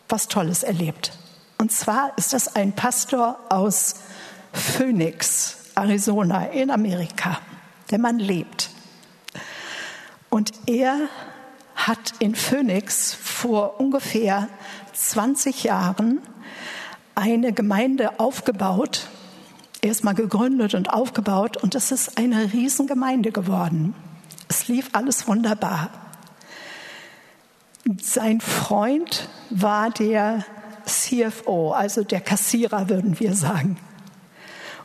was 0.08 0.28
Tolles 0.28 0.62
erlebt. 0.62 1.12
Und 1.58 1.70
zwar 1.72 2.16
ist 2.16 2.32
das 2.32 2.56
ein 2.56 2.72
Pastor 2.72 3.38
aus 3.50 3.96
Phoenix, 4.54 5.58
Arizona 5.74 6.46
in 6.46 6.70
Amerika. 6.70 7.38
Der 7.90 7.98
Mann 7.98 8.18
lebt. 8.18 8.70
Und 10.30 10.52
er 10.66 10.96
hat 11.74 12.14
in 12.18 12.34
Phoenix 12.34 13.12
vor 13.12 13.78
ungefähr 13.78 14.48
20 14.94 15.64
Jahren 15.64 16.22
eine 17.14 17.52
Gemeinde 17.52 18.18
aufgebaut, 18.20 19.08
erstmal 19.80 20.14
gegründet 20.14 20.74
und 20.74 20.90
aufgebaut 20.90 21.56
und 21.56 21.74
es 21.74 21.92
ist 21.92 22.18
eine 22.18 22.52
Riesengemeinde 22.52 23.32
geworden. 23.32 23.94
Es 24.48 24.68
lief 24.68 24.90
alles 24.92 25.26
wunderbar. 25.28 25.90
Sein 28.00 28.40
Freund 28.40 29.28
war 29.50 29.90
der 29.90 30.44
CFO, 30.84 31.72
also 31.72 32.04
der 32.04 32.20
Kassierer, 32.20 32.88
würden 32.88 33.18
wir 33.18 33.34
sagen. 33.34 33.76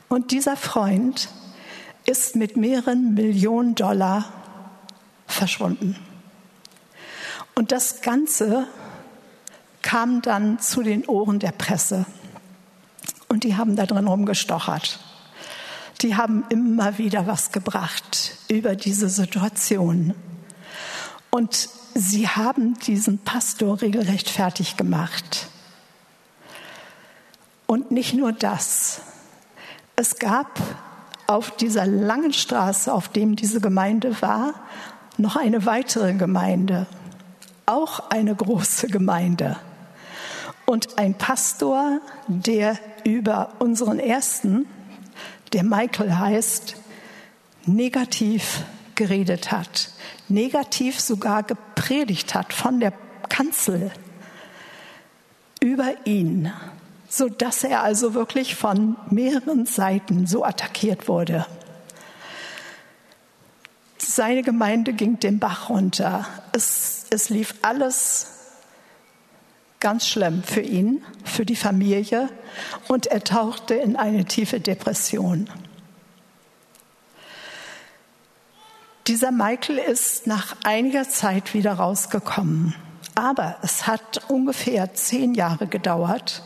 Und 0.09 0.31
dieser 0.31 0.55
Freund 0.55 1.29
ist 2.05 2.35
mit 2.35 2.55
mehreren 2.55 3.13
Millionen 3.13 3.75
Dollar 3.75 4.25
verschwunden. 5.27 5.97
Und 7.55 7.71
das 7.71 8.01
Ganze 8.01 8.67
kam 9.87 10.21
dann 10.21 10.59
zu 10.59 10.83
den 10.83 11.05
Ohren 11.05 11.39
der 11.39 11.53
Presse. 11.53 12.05
Und 13.29 13.45
die 13.45 13.55
haben 13.55 13.77
da 13.77 13.85
drin 13.85 14.05
rumgestochert. 14.05 14.99
Die 16.01 16.17
haben 16.17 16.43
immer 16.49 16.97
wieder 16.97 17.25
was 17.25 17.53
gebracht 17.53 18.33
über 18.49 18.75
diese 18.75 19.07
Situation. 19.07 20.13
Und 21.29 21.69
sie 21.95 22.27
haben 22.27 22.77
diesen 22.79 23.19
Pastor 23.19 23.81
regelrecht 23.81 24.29
fertig 24.29 24.75
gemacht. 24.75 25.47
Und 27.65 27.89
nicht 27.89 28.13
nur 28.13 28.33
das. 28.33 28.99
Es 29.95 30.19
gab 30.19 30.59
auf 31.27 31.55
dieser 31.55 31.85
langen 31.85 32.33
Straße, 32.33 32.91
auf 32.91 33.07
dem 33.07 33.37
diese 33.37 33.61
Gemeinde 33.61 34.21
war, 34.21 34.53
noch 35.15 35.37
eine 35.37 35.65
weitere 35.65 36.11
Gemeinde, 36.11 36.87
auch 37.65 38.09
eine 38.09 38.35
große 38.35 38.87
Gemeinde. 38.87 39.55
Und 40.69 40.99
ein 40.99 41.17
Pastor, 41.17 41.99
der 42.27 42.77
über 43.03 43.53
unseren 43.59 43.99
ersten, 43.99 44.67
der 45.53 45.63
Michael 45.63 46.17
heißt, 46.17 46.75
negativ 47.65 48.63
geredet 48.95 49.51
hat, 49.51 49.89
negativ 50.27 50.99
sogar 50.99 51.43
gepredigt 51.43 52.35
hat 52.35 52.53
von 52.53 52.79
der 52.79 52.93
Kanzel 53.29 53.91
über 55.59 55.93
ihn 56.05 56.51
so 57.09 57.29
dass 57.29 57.63
er 57.63 57.83
also 57.83 58.13
wirklich 58.13 58.55
von 58.55 58.97
mehreren 59.09 59.65
Seiten 59.65 60.27
so 60.27 60.43
attackiert 60.43 61.07
wurde. 61.07 61.45
Seine 63.97 64.43
Gemeinde 64.43 64.93
ging 64.93 65.19
den 65.19 65.39
Bach 65.39 65.69
runter. 65.69 66.25
Es, 66.53 67.05
es 67.09 67.29
lief 67.29 67.55
alles 67.61 68.33
ganz 69.79 70.07
schlimm 70.07 70.43
für 70.43 70.61
ihn, 70.61 71.03
für 71.23 71.45
die 71.45 71.55
Familie 71.55 72.29
und 72.87 73.07
er 73.07 73.23
tauchte 73.23 73.75
in 73.75 73.95
eine 73.95 74.25
tiefe 74.25 74.59
Depression. 74.59 75.49
Dieser 79.07 79.31
Michael 79.31 79.77
ist 79.77 80.27
nach 80.27 80.57
einiger 80.63 81.07
Zeit 81.07 81.53
wieder 81.53 81.73
rausgekommen. 81.73 82.75
Aber 83.15 83.55
es 83.63 83.87
hat 83.87 84.21
ungefähr 84.27 84.93
zehn 84.93 85.33
Jahre 85.33 85.65
gedauert, 85.65 86.43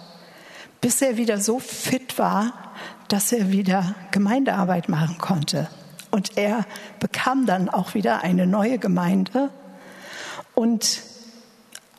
bis 0.79 1.01
er 1.01 1.17
wieder 1.17 1.37
so 1.37 1.59
fit 1.59 2.17
war, 2.17 2.71
dass 3.07 3.33
er 3.33 3.51
wieder 3.51 3.95
Gemeindearbeit 4.11 4.87
machen 4.87 5.17
konnte. 5.17 5.67
Und 6.11 6.37
er 6.37 6.65
bekam 6.99 7.45
dann 7.45 7.67
auch 7.67 7.93
wieder 7.93 8.23
eine 8.23 8.47
neue 8.47 8.77
Gemeinde 8.77 9.49
und 10.53 11.01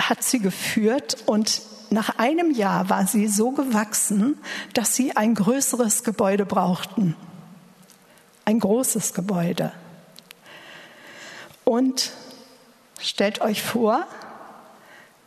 hat 0.08 0.22
sie 0.22 0.38
geführt 0.38 1.16
und 1.26 1.62
nach 1.90 2.18
einem 2.18 2.50
Jahr 2.50 2.88
war 2.88 3.06
sie 3.06 3.28
so 3.28 3.50
gewachsen, 3.50 4.38
dass 4.72 4.96
sie 4.96 5.14
ein 5.16 5.34
größeres 5.34 6.04
Gebäude 6.04 6.46
brauchten. 6.46 7.16
Ein 8.44 8.58
großes 8.58 9.14
Gebäude. 9.14 9.72
Und 11.64 12.12
stellt 12.98 13.40
euch 13.40 13.62
vor, 13.62 14.06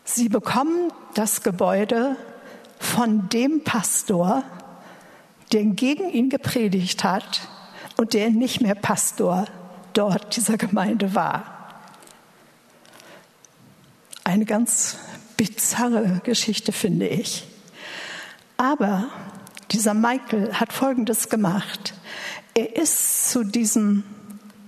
sie 0.04 0.28
bekommen 0.28 0.92
das 1.14 1.44
Gebäude 1.44 2.18
von 2.80 3.30
dem 3.30 3.64
Pastor, 3.64 4.44
der 5.52 5.64
gegen 5.66 6.10
ihn 6.10 6.30
gepredigt 6.30 7.04
hat 7.04 7.48
und 7.98 8.14
der 8.14 8.30
nicht 8.30 8.62
mehr 8.62 8.76
Pastor 8.76 9.46
dort 9.94 10.36
dieser 10.36 10.58
Gemeinde 10.58 11.16
war. 11.16 11.55
Eine 14.36 14.44
ganz 14.44 14.98
bizarre 15.38 16.20
Geschichte, 16.26 16.74
finde 16.74 17.08
ich. 17.08 17.48
Aber 18.58 19.08
dieser 19.72 19.94
Michael 19.94 20.56
hat 20.56 20.74
Folgendes 20.74 21.30
gemacht. 21.30 21.94
Er 22.54 22.76
ist 22.76 23.30
zu 23.32 23.46
diesem 23.46 24.04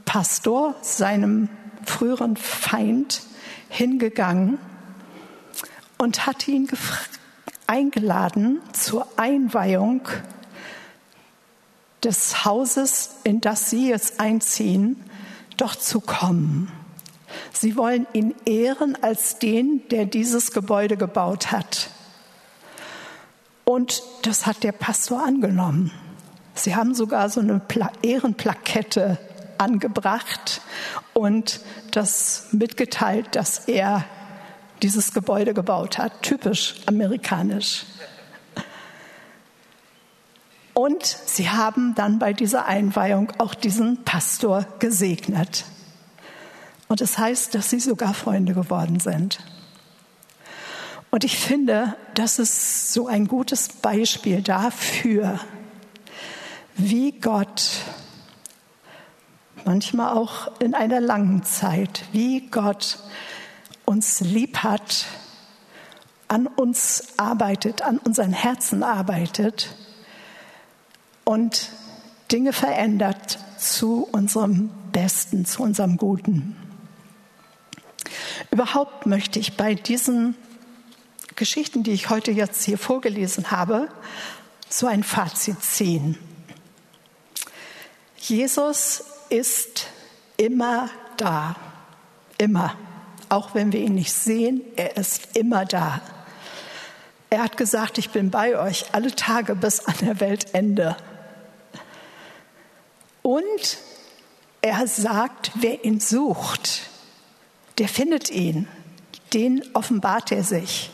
Pastor, 0.06 0.73
seinem 0.82 1.49
früheren 1.84 2.38
Feind, 2.38 3.23
hingegangen 3.67 4.58
und 5.97 6.25
hat 6.25 6.47
ihn 6.47 6.69
eingeladen 7.67 8.62
zur 8.71 9.06
Einweihung 9.17 10.08
des 12.06 12.45
Hauses, 12.45 13.15
in 13.25 13.41
das 13.41 13.69
Sie 13.69 13.89
jetzt 13.89 14.21
einziehen, 14.21 15.03
doch 15.58 15.75
zu 15.75 15.99
kommen. 15.99 16.71
Sie 17.53 17.75
wollen 17.75 18.07
ihn 18.13 18.36
ehren 18.45 18.97
als 19.01 19.39
den, 19.39 19.88
der 19.89 20.05
dieses 20.05 20.51
Gebäude 20.51 20.98
gebaut 20.98 21.52
hat. 21.52 21.89
Und 23.65 24.02
das 24.21 24.45
hat 24.45 24.63
der 24.63 24.71
Pastor 24.71 25.23
angenommen. 25.23 25.91
Sie 26.54 26.75
haben 26.75 26.95
sogar 26.95 27.29
so 27.29 27.39
eine 27.39 27.62
Ehrenplakette 28.02 29.17
angebracht 29.58 30.62
und 31.13 31.60
das 31.91 32.48
mitgeteilt, 32.52 33.35
dass 33.35 33.67
er 33.67 34.06
dieses 34.81 35.13
Gebäude 35.13 35.54
gebaut 35.54 35.98
hat. 35.98 36.21
Typisch 36.21 36.75
amerikanisch. 36.85 37.85
Und 40.73 41.06
sie 41.06 41.50
haben 41.50 41.95
dann 41.95 42.19
bei 42.19 42.33
dieser 42.33 42.67
Einweihung 42.67 43.33
auch 43.39 43.56
diesen 43.56 44.04
Pastor 44.04 44.65
gesegnet. 44.79 45.65
Und 46.88 47.02
es 47.02 47.12
das 47.12 47.17
heißt, 47.17 47.56
dass 47.56 47.69
sie 47.69 47.79
sogar 47.79 48.13
Freunde 48.13 48.54
geworden 48.54 49.00
sind. 49.00 49.40
Und 51.12 51.23
ich 51.23 51.38
finde, 51.38 51.96
das 52.13 52.40
ist 52.40 52.94
so 52.94 53.08
ein 53.08 53.27
gutes 53.27 53.69
Beispiel 53.69 54.42
dafür, 54.42 55.40
wie 56.75 57.12
Gott 57.19 57.81
manchmal 59.65 60.13
auch 60.13 60.60
in 60.60 60.73
einer 60.73 61.02
langen 61.02 61.44
Zeit, 61.44 62.04
wie 62.12 62.50
Gott 62.50 63.00
uns 63.85 64.19
lieb 64.21 64.60
hat 64.60 65.08
an 66.27 66.48
uns 66.48 67.13
arbeitet, 67.17 67.81
an 67.81 67.98
unseren 68.00 68.33
Herzen 68.33 68.83
arbeitet 68.83 69.75
und 71.23 71.69
Dinge 72.31 72.52
verändert 72.52 73.40
zu 73.58 74.08
unserem 74.12 74.69
Besten, 74.92 75.46
zu 75.46 75.63
unserem 75.63 75.98
Guten. 75.98 76.56
Überhaupt 78.51 79.05
möchte 79.05 79.39
ich 79.39 79.58
bei 79.58 79.75
diesen 79.75 80.35
Geschichten, 81.35 81.83
die 81.83 81.91
ich 81.91 82.10
heute 82.10 82.31
jetzt 82.31 82.63
hier 82.63 82.77
vorgelesen 82.77 83.51
habe, 83.51 83.89
so 84.69 84.87
ein 84.87 85.03
Fazit 85.03 85.62
ziehen. 85.62 86.17
Jesus 88.17 89.03
ist 89.29 89.87
immer 90.35 90.89
da, 91.17 91.55
immer, 92.37 92.75
auch 93.29 93.55
wenn 93.55 93.71
wir 93.71 93.79
ihn 93.79 93.95
nicht 93.95 94.13
sehen, 94.13 94.62
er 94.75 94.97
ist 94.97 95.35
immer 95.35 95.65
da. 95.65 96.01
Er 97.29 97.43
hat 97.43 97.58
gesagt, 97.58 97.97
ich 97.97 98.12
bin 98.12 98.31
bei 98.31 98.58
euch 98.58 98.85
alle 98.93 99.13
Tage 99.13 99.55
bis 99.55 99.85
an 99.85 99.95
der 100.01 100.19
Weltende. 100.19 100.95
Und 103.21 103.77
er 104.62 104.87
sagt, 104.87 105.51
wer 105.55 105.83
ihn 105.83 105.99
sucht, 105.99 106.89
der 107.78 107.88
findet 107.88 108.30
ihn, 108.30 108.67
den 109.34 109.63
offenbart 109.73 110.32
er 110.32 110.44
sich. 110.44 110.90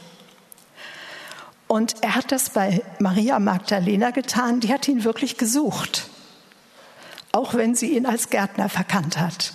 Und 1.67 1.95
er 2.01 2.15
hat 2.15 2.31
das 2.31 2.49
bei 2.49 2.83
Maria 2.99 3.39
Magdalena 3.39 4.11
getan, 4.11 4.59
die 4.59 4.73
hat 4.73 4.87
ihn 4.87 5.03
wirklich 5.03 5.37
gesucht, 5.37 6.09
auch 7.31 7.53
wenn 7.53 7.73
sie 7.73 7.95
ihn 7.95 8.05
als 8.05 8.29
Gärtner 8.29 8.69
verkannt 8.69 9.19
hat. 9.19 9.53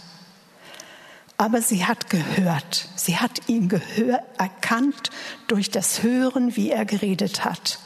Aber 1.37 1.63
sie 1.63 1.85
hat 1.85 2.11
gehört, 2.11 2.89
sie 2.97 3.19
hat 3.19 3.49
ihn 3.49 3.69
gehör, 3.69 4.21
erkannt 4.39 5.11
durch 5.47 5.71
das 5.71 6.03
Hören, 6.03 6.57
wie 6.57 6.71
er 6.71 6.85
geredet 6.85 7.45
hat. 7.45 7.79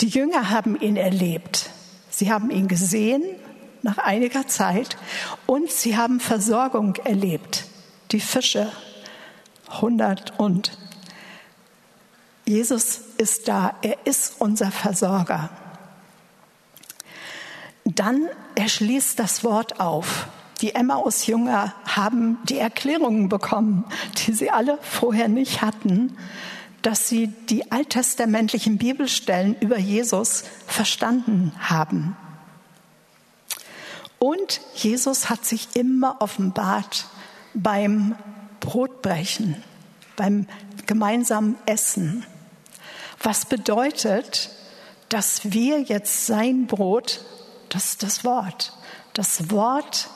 Die 0.00 0.08
Jünger 0.08 0.50
haben 0.50 0.78
ihn 0.78 0.96
erlebt, 0.96 1.70
sie 2.10 2.30
haben 2.30 2.50
ihn 2.50 2.68
gesehen 2.68 3.22
nach 3.80 3.98
einiger 3.98 4.46
Zeit 4.46 4.98
und 5.46 5.70
sie 5.70 5.96
haben 5.96 6.20
Versorgung 6.20 6.96
erlebt. 6.96 7.64
Die 8.14 8.20
Fische, 8.20 8.70
100 9.68 10.38
und 10.38 10.78
Jesus 12.44 13.00
ist 13.18 13.48
da, 13.48 13.74
er 13.82 14.06
ist 14.06 14.36
unser 14.38 14.70
Versorger. 14.70 15.50
Dann 17.84 18.28
erschließt 18.54 19.18
das 19.18 19.42
Wort 19.42 19.80
auf. 19.80 20.28
Die 20.60 20.76
Emmaus-Jünger 20.76 21.74
haben 21.86 22.38
die 22.44 22.58
Erklärungen 22.58 23.28
bekommen, 23.28 23.84
die 24.18 24.32
sie 24.32 24.48
alle 24.48 24.78
vorher 24.80 25.26
nicht 25.26 25.60
hatten, 25.60 26.16
dass 26.82 27.08
sie 27.08 27.32
die 27.48 27.72
alttestamentlichen 27.72 28.78
Bibelstellen 28.78 29.56
über 29.58 29.80
Jesus 29.80 30.44
verstanden 30.68 31.52
haben. 31.58 32.16
Und 34.20 34.60
Jesus 34.76 35.30
hat 35.30 35.44
sich 35.44 35.74
immer 35.74 36.18
offenbart 36.20 37.08
beim 37.54 38.16
Brotbrechen, 38.60 39.62
beim 40.16 40.46
gemeinsamen 40.86 41.56
Essen. 41.66 42.26
Was 43.22 43.46
bedeutet, 43.46 44.50
dass 45.08 45.52
wir 45.52 45.80
jetzt 45.80 46.26
sein 46.26 46.66
Brot, 46.66 47.24
das 47.68 47.90
ist 47.90 48.02
das 48.02 48.24
Wort, 48.24 48.72
das 49.12 49.50
Wort 49.50 50.08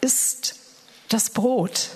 ist 0.00 0.56
das 1.08 1.30
Brot. 1.30 1.90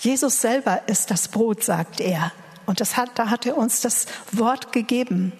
Jesus 0.00 0.40
selber 0.40 0.82
ist 0.86 1.10
das 1.10 1.28
Brot, 1.28 1.64
sagt 1.64 2.00
er. 2.00 2.32
Und 2.66 2.80
das 2.80 2.96
hat, 2.96 3.10
da 3.18 3.30
hat 3.30 3.46
er 3.46 3.56
uns 3.56 3.80
das 3.80 4.06
Wort 4.32 4.72
gegeben, 4.72 5.32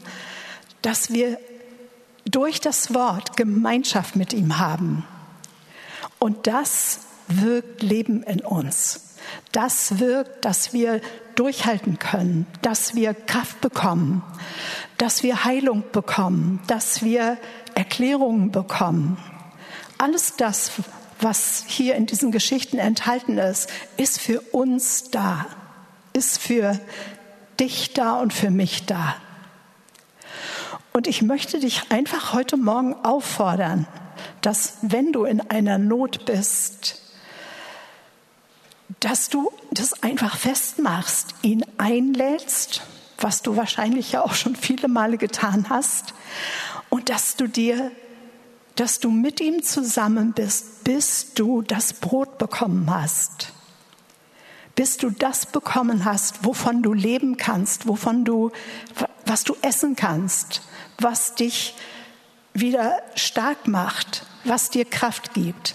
dass 0.83 1.11
wir 1.11 1.39
durch 2.25 2.61
das 2.61 2.93
Wort 2.93 3.37
Gemeinschaft 3.37 4.17
mit 4.17 4.33
ihm 4.33 4.59
haben. 4.59 5.07
Und 6.19 6.47
das 6.47 7.01
wirkt 7.29 7.83
Leben 7.83 8.23
in 8.23 8.41
uns. 8.41 9.17
Das 9.53 9.99
wirkt, 9.99 10.45
dass 10.45 10.73
wir 10.73 11.01
durchhalten 11.35 11.99
können, 11.99 12.47
dass 12.63 12.95
wir 12.95 13.15
Kraft 13.15 13.61
bekommen, 13.61 14.23
dass 14.99 15.23
wir 15.23 15.45
Heilung 15.45 15.85
bekommen, 15.93 16.61
dass 16.67 17.03
wir 17.03 17.39
Erklärungen 17.75 18.51
bekommen. 18.51 19.17
Alles 19.99 20.37
das, 20.37 20.73
was 21.21 21.65
hier 21.67 21.95
in 21.95 22.07
diesen 22.07 22.31
Geschichten 22.31 22.79
enthalten 22.79 23.39
ist, 23.39 23.69
ist 23.97 24.21
für 24.21 24.41
uns 24.41 25.11
da, 25.11 25.47
ist 26.13 26.39
für 26.39 26.79
dich 27.59 27.95
da 27.95 28.21
und 28.21 28.33
für 28.33 28.51
mich 28.51 28.87
da. 28.87 29.17
Und 30.93 31.07
ich 31.07 31.23
möchte 31.23 31.59
dich 31.59 31.91
einfach 31.91 32.33
heute 32.33 32.57
Morgen 32.57 32.95
auffordern, 32.95 33.87
dass 34.43 34.79
wenn 34.83 35.13
du 35.13 35.25
in 35.25 35.41
einer 35.41 35.79
Not 35.79 36.25
bist, 36.25 37.01
dass 39.01 39.29
du 39.29 39.51
das 39.71 40.03
einfach 40.03 40.37
festmachst, 40.37 41.35
ihn 41.43 41.65
einlädst, 41.79 42.83
was 43.19 43.43
du 43.43 43.57
wahrscheinlich 43.57 44.13
ja 44.13 44.23
auch 44.23 44.35
schon 44.35 44.57
viele 44.57 44.89
Male 44.89 45.19
getan 45.19 45.67
hast, 45.69 46.15
und 46.91 47.09
dass 47.09 47.37
du 47.37 47.49
dir, 47.49 47.91
dass 48.77 49.01
du 49.01 49.11
mit 49.11 49.41
ihm 49.41 49.63
zusammen 49.63 50.33
bist, 50.33 50.85
bis 50.85 51.35
du 51.35 51.63
das 51.63 51.95
Brot 51.95 52.39
bekommen 52.39 52.89
hast, 52.89 53.53
bis 54.75 54.97
du 54.97 55.11
das 55.11 55.47
bekommen 55.47 56.05
hast, 56.05 56.45
wovon 56.45 56.83
du 56.83 56.93
leben 56.93 57.37
kannst, 57.37 57.89
wovon 57.89 58.25
du, 58.25 58.53
was 59.27 59.45
du 59.45 59.57
essen 59.63 59.97
kannst, 59.97 60.63
was 60.99 61.35
dich 61.35 61.75
wieder 62.53 63.01
stark 63.17 63.67
macht, 63.67 64.27
was 64.45 64.71
dir 64.71 64.85
Kraft 64.85 65.35
gibt. 65.35 65.75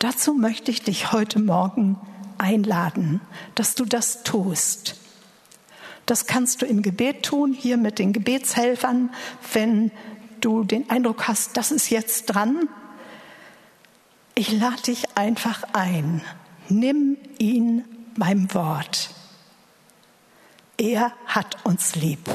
Dazu 0.00 0.34
möchte 0.34 0.70
ich 0.70 0.82
dich 0.82 1.12
heute 1.12 1.38
Morgen 1.38 2.00
einladen, 2.40 3.20
dass 3.54 3.74
du 3.74 3.84
das 3.84 4.22
tust. 4.24 4.96
Das 6.06 6.26
kannst 6.26 6.62
du 6.62 6.66
im 6.66 6.82
Gebet 6.82 7.24
tun, 7.24 7.52
hier 7.52 7.76
mit 7.76 7.98
den 7.98 8.12
Gebetshelfern, 8.12 9.10
wenn 9.52 9.92
du 10.40 10.64
den 10.64 10.88
Eindruck 10.90 11.28
hast, 11.28 11.56
das 11.56 11.70
ist 11.70 11.90
jetzt 11.90 12.26
dran. 12.26 12.68
Ich 14.34 14.50
lade 14.52 14.82
dich 14.82 15.16
einfach 15.16 15.62
ein. 15.72 16.22
Nimm 16.68 17.16
ihn 17.38 17.84
beim 18.16 18.52
Wort. 18.54 19.10
Er 20.78 21.12
hat 21.26 21.64
uns 21.64 21.94
lieb. 21.94 22.28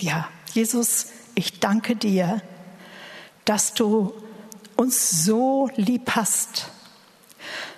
Ja, 0.00 0.28
Jesus, 0.52 1.08
ich 1.34 1.58
danke 1.58 1.96
dir, 1.96 2.40
dass 3.44 3.74
du 3.74 4.14
uns 4.76 5.24
so 5.24 5.68
lieb 5.74 6.12
hast 6.12 6.70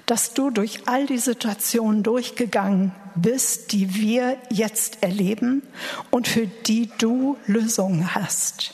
dass 0.09 0.33
du 0.33 0.51
durch 0.51 0.89
all 0.89 1.05
die 1.05 1.19
Situationen 1.19 2.03
durchgegangen 2.03 2.93
bist, 3.15 3.73
die 3.73 3.95
wir 3.95 4.39
jetzt 4.49 5.03
erleben 5.03 5.63
und 6.11 6.27
für 6.27 6.47
die 6.47 6.91
du 6.97 7.37
Lösungen 7.47 8.15
hast, 8.15 8.73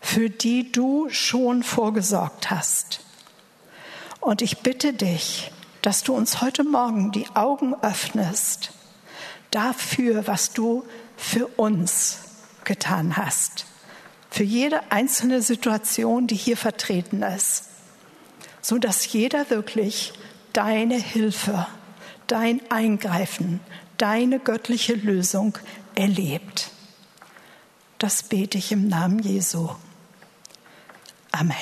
für 0.00 0.30
die 0.30 0.72
du 0.72 1.08
schon 1.08 1.62
vorgesorgt 1.62 2.50
hast. 2.50 3.00
Und 4.18 4.42
ich 4.42 4.58
bitte 4.58 4.92
dich, 4.92 5.52
dass 5.82 6.02
du 6.02 6.14
uns 6.14 6.40
heute 6.40 6.64
Morgen 6.64 7.12
die 7.12 7.28
Augen 7.34 7.76
öffnest 7.80 8.72
dafür, 9.52 10.26
was 10.26 10.52
du 10.52 10.84
für 11.16 11.46
uns 11.46 12.18
getan 12.64 13.16
hast, 13.16 13.66
für 14.30 14.42
jede 14.42 14.90
einzelne 14.90 15.42
Situation, 15.42 16.26
die 16.26 16.34
hier 16.34 16.56
vertreten 16.56 17.22
ist, 17.22 17.66
so 18.60 18.78
dass 18.78 19.12
jeder 19.12 19.48
wirklich 19.48 20.12
deine 20.54 20.96
Hilfe, 20.96 21.66
dein 22.26 22.60
Eingreifen, 22.70 23.60
deine 23.98 24.38
göttliche 24.38 24.94
Lösung 24.94 25.58
erlebt. 25.94 26.70
Das 27.98 28.22
bete 28.22 28.56
ich 28.56 28.72
im 28.72 28.88
Namen 28.88 29.18
Jesu. 29.18 29.68
Amen. 31.32 31.56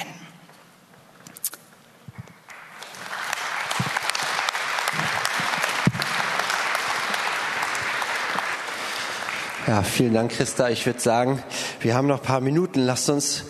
Ja, 9.66 9.82
vielen 9.82 10.12
Dank, 10.12 10.32
Christa. 10.32 10.68
Ich 10.68 10.84
würde 10.84 11.00
sagen, 11.00 11.42
wir 11.80 11.94
haben 11.94 12.08
noch 12.08 12.18
ein 12.20 12.26
paar 12.26 12.40
Minuten. 12.40 12.80
Lasst 12.80 13.08
uns 13.08 13.44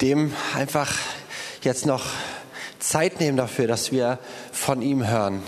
dem 0.00 0.34
einfach 0.56 0.92
jetzt 1.62 1.86
noch 1.86 2.06
Zeit 2.78 3.20
nehmen 3.20 3.36
dafür, 3.36 3.66
dass 3.66 3.92
wir 3.92 4.18
von 4.52 4.82
ihm 4.82 5.06
hören. 5.06 5.42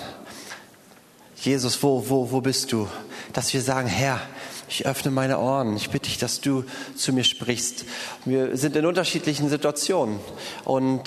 Jesus, 1.37 1.83
wo, 1.83 2.09
wo, 2.09 2.31
wo 2.31 2.41
bist 2.41 2.73
du? 2.73 2.89
Dass 3.33 3.53
wir 3.55 3.63
sagen, 3.63 3.89
Herr, 3.89 4.21
ich 4.69 4.87
öffne 4.87 5.11
meine 5.11 5.39
Ohren. 5.39 5.77
Ich 5.77 5.91
bitte 5.91 6.09
dich, 6.09 6.19
dass 6.19 6.41
du 6.41 6.65
zu 6.95 7.13
mir 7.13 7.25
sprichst. 7.25 7.85
Wir 8.25 8.57
sind 8.57 8.77
in 8.77 8.87
unterschiedlichen 8.87 9.49
Situationen 9.49 10.21
und 10.65 11.03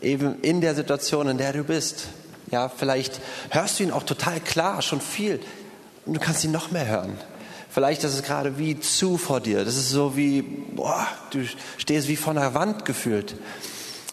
eben 0.00 0.40
in 0.42 0.60
der 0.60 0.74
Situation, 0.74 1.28
in 1.28 1.38
der 1.38 1.52
du 1.52 1.64
bist. 1.64 2.08
Ja, 2.50 2.68
vielleicht 2.68 3.20
hörst 3.50 3.78
du 3.78 3.84
ihn 3.84 3.90
auch 3.90 4.02
total 4.02 4.40
klar, 4.40 4.82
schon 4.82 5.00
viel 5.00 5.40
und 6.06 6.14
du 6.14 6.20
kannst 6.20 6.42
ihn 6.44 6.52
noch 6.52 6.70
mehr 6.70 6.86
hören. 6.86 7.18
Vielleicht 7.68 8.02
ist 8.02 8.14
es 8.14 8.22
gerade 8.22 8.58
wie 8.58 8.80
zu 8.80 9.16
vor 9.16 9.40
dir. 9.40 9.64
Das 9.64 9.76
ist 9.76 9.90
so 9.90 10.16
wie, 10.16 10.42
boah, 10.42 11.06
du 11.30 11.46
stehst 11.76 12.08
wie 12.08 12.16
vor 12.16 12.32
einer 12.32 12.54
Wand 12.54 12.84
gefühlt. 12.84 13.36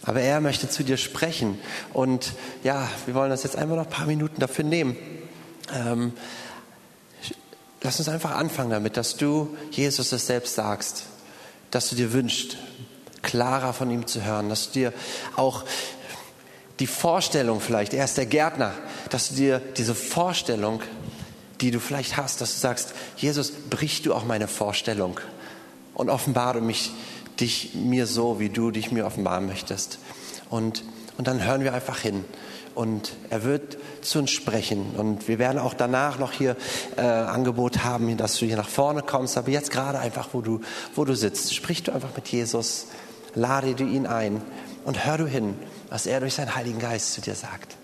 Aber 0.07 0.21
er 0.21 0.41
möchte 0.41 0.67
zu 0.67 0.83
dir 0.83 0.97
sprechen. 0.97 1.59
Und 1.93 2.33
ja, 2.63 2.87
wir 3.05 3.13
wollen 3.13 3.31
uns 3.31 3.43
jetzt 3.43 3.55
einfach 3.55 3.75
noch 3.75 3.85
ein 3.85 3.91
paar 3.91 4.07
Minuten 4.07 4.39
dafür 4.39 4.65
nehmen. 4.65 4.97
Ähm, 5.71 6.13
lass 7.83 7.99
uns 7.99 8.09
einfach 8.09 8.31
anfangen 8.31 8.71
damit, 8.71 8.97
dass 8.97 9.17
du 9.17 9.55
Jesus 9.69 10.11
es 10.11 10.25
selbst 10.25 10.55
sagst, 10.55 11.03
dass 11.69 11.89
du 11.89 11.95
dir 11.95 12.11
wünschst, 12.11 12.57
klarer 13.21 13.73
von 13.73 13.91
ihm 13.91 14.07
zu 14.07 14.23
hören, 14.23 14.49
dass 14.49 14.71
du 14.71 14.79
dir 14.79 14.93
auch 15.35 15.63
die 16.79 16.87
Vorstellung 16.87 17.59
vielleicht, 17.59 17.93
er 17.93 18.05
ist 18.05 18.17
der 18.17 18.25
Gärtner, 18.25 18.73
dass 19.11 19.29
du 19.29 19.35
dir 19.35 19.59
diese 19.59 19.93
Vorstellung 19.93 20.81
die 21.61 21.71
du 21.71 21.79
vielleicht 21.79 22.17
hast, 22.17 22.41
dass 22.41 22.53
du 22.53 22.59
sagst, 22.59 22.93
Jesus, 23.17 23.51
brich 23.51 24.01
du 24.01 24.13
auch 24.13 24.25
meine 24.25 24.47
Vorstellung 24.47 25.19
und 25.93 26.09
offenbare 26.09 26.61
mich, 26.61 26.91
dich 27.39 27.73
mir 27.75 28.07
so, 28.07 28.39
wie 28.39 28.49
du 28.49 28.71
dich 28.71 28.91
mir 28.91 29.05
offenbaren 29.05 29.45
möchtest. 29.45 29.99
Und, 30.49 30.83
und 31.17 31.27
dann 31.27 31.43
hören 31.43 31.63
wir 31.63 31.73
einfach 31.73 31.99
hin. 31.99 32.25
Und 32.75 33.15
er 33.31 33.43
wird 33.43 33.77
zu 34.01 34.19
uns 34.19 34.31
sprechen. 34.31 34.95
Und 34.95 35.27
wir 35.27 35.39
werden 35.39 35.57
auch 35.57 35.73
danach 35.73 36.19
noch 36.19 36.31
hier 36.31 36.55
äh, 36.95 37.01
Angebot 37.01 37.83
haben, 37.83 38.17
dass 38.17 38.37
du 38.37 38.45
hier 38.45 38.57
nach 38.57 38.69
vorne 38.69 39.01
kommst. 39.01 39.37
Aber 39.37 39.49
jetzt 39.49 39.71
gerade 39.71 39.99
einfach, 39.99 40.29
wo 40.33 40.41
du, 40.41 40.61
wo 40.93 41.03
du 41.03 41.15
sitzt, 41.15 41.55
sprich 41.55 41.83
du 41.83 41.91
einfach 41.91 42.15
mit 42.15 42.27
Jesus, 42.27 42.87
lade 43.33 43.73
du 43.73 43.83
ihn 43.83 44.05
ein 44.05 44.41
und 44.85 45.05
hör 45.05 45.17
du 45.17 45.25
hin, 45.25 45.55
was 45.89 46.05
er 46.05 46.19
durch 46.19 46.35
seinen 46.35 46.55
Heiligen 46.55 46.79
Geist 46.79 47.13
zu 47.13 47.21
dir 47.21 47.35
sagt. 47.35 47.77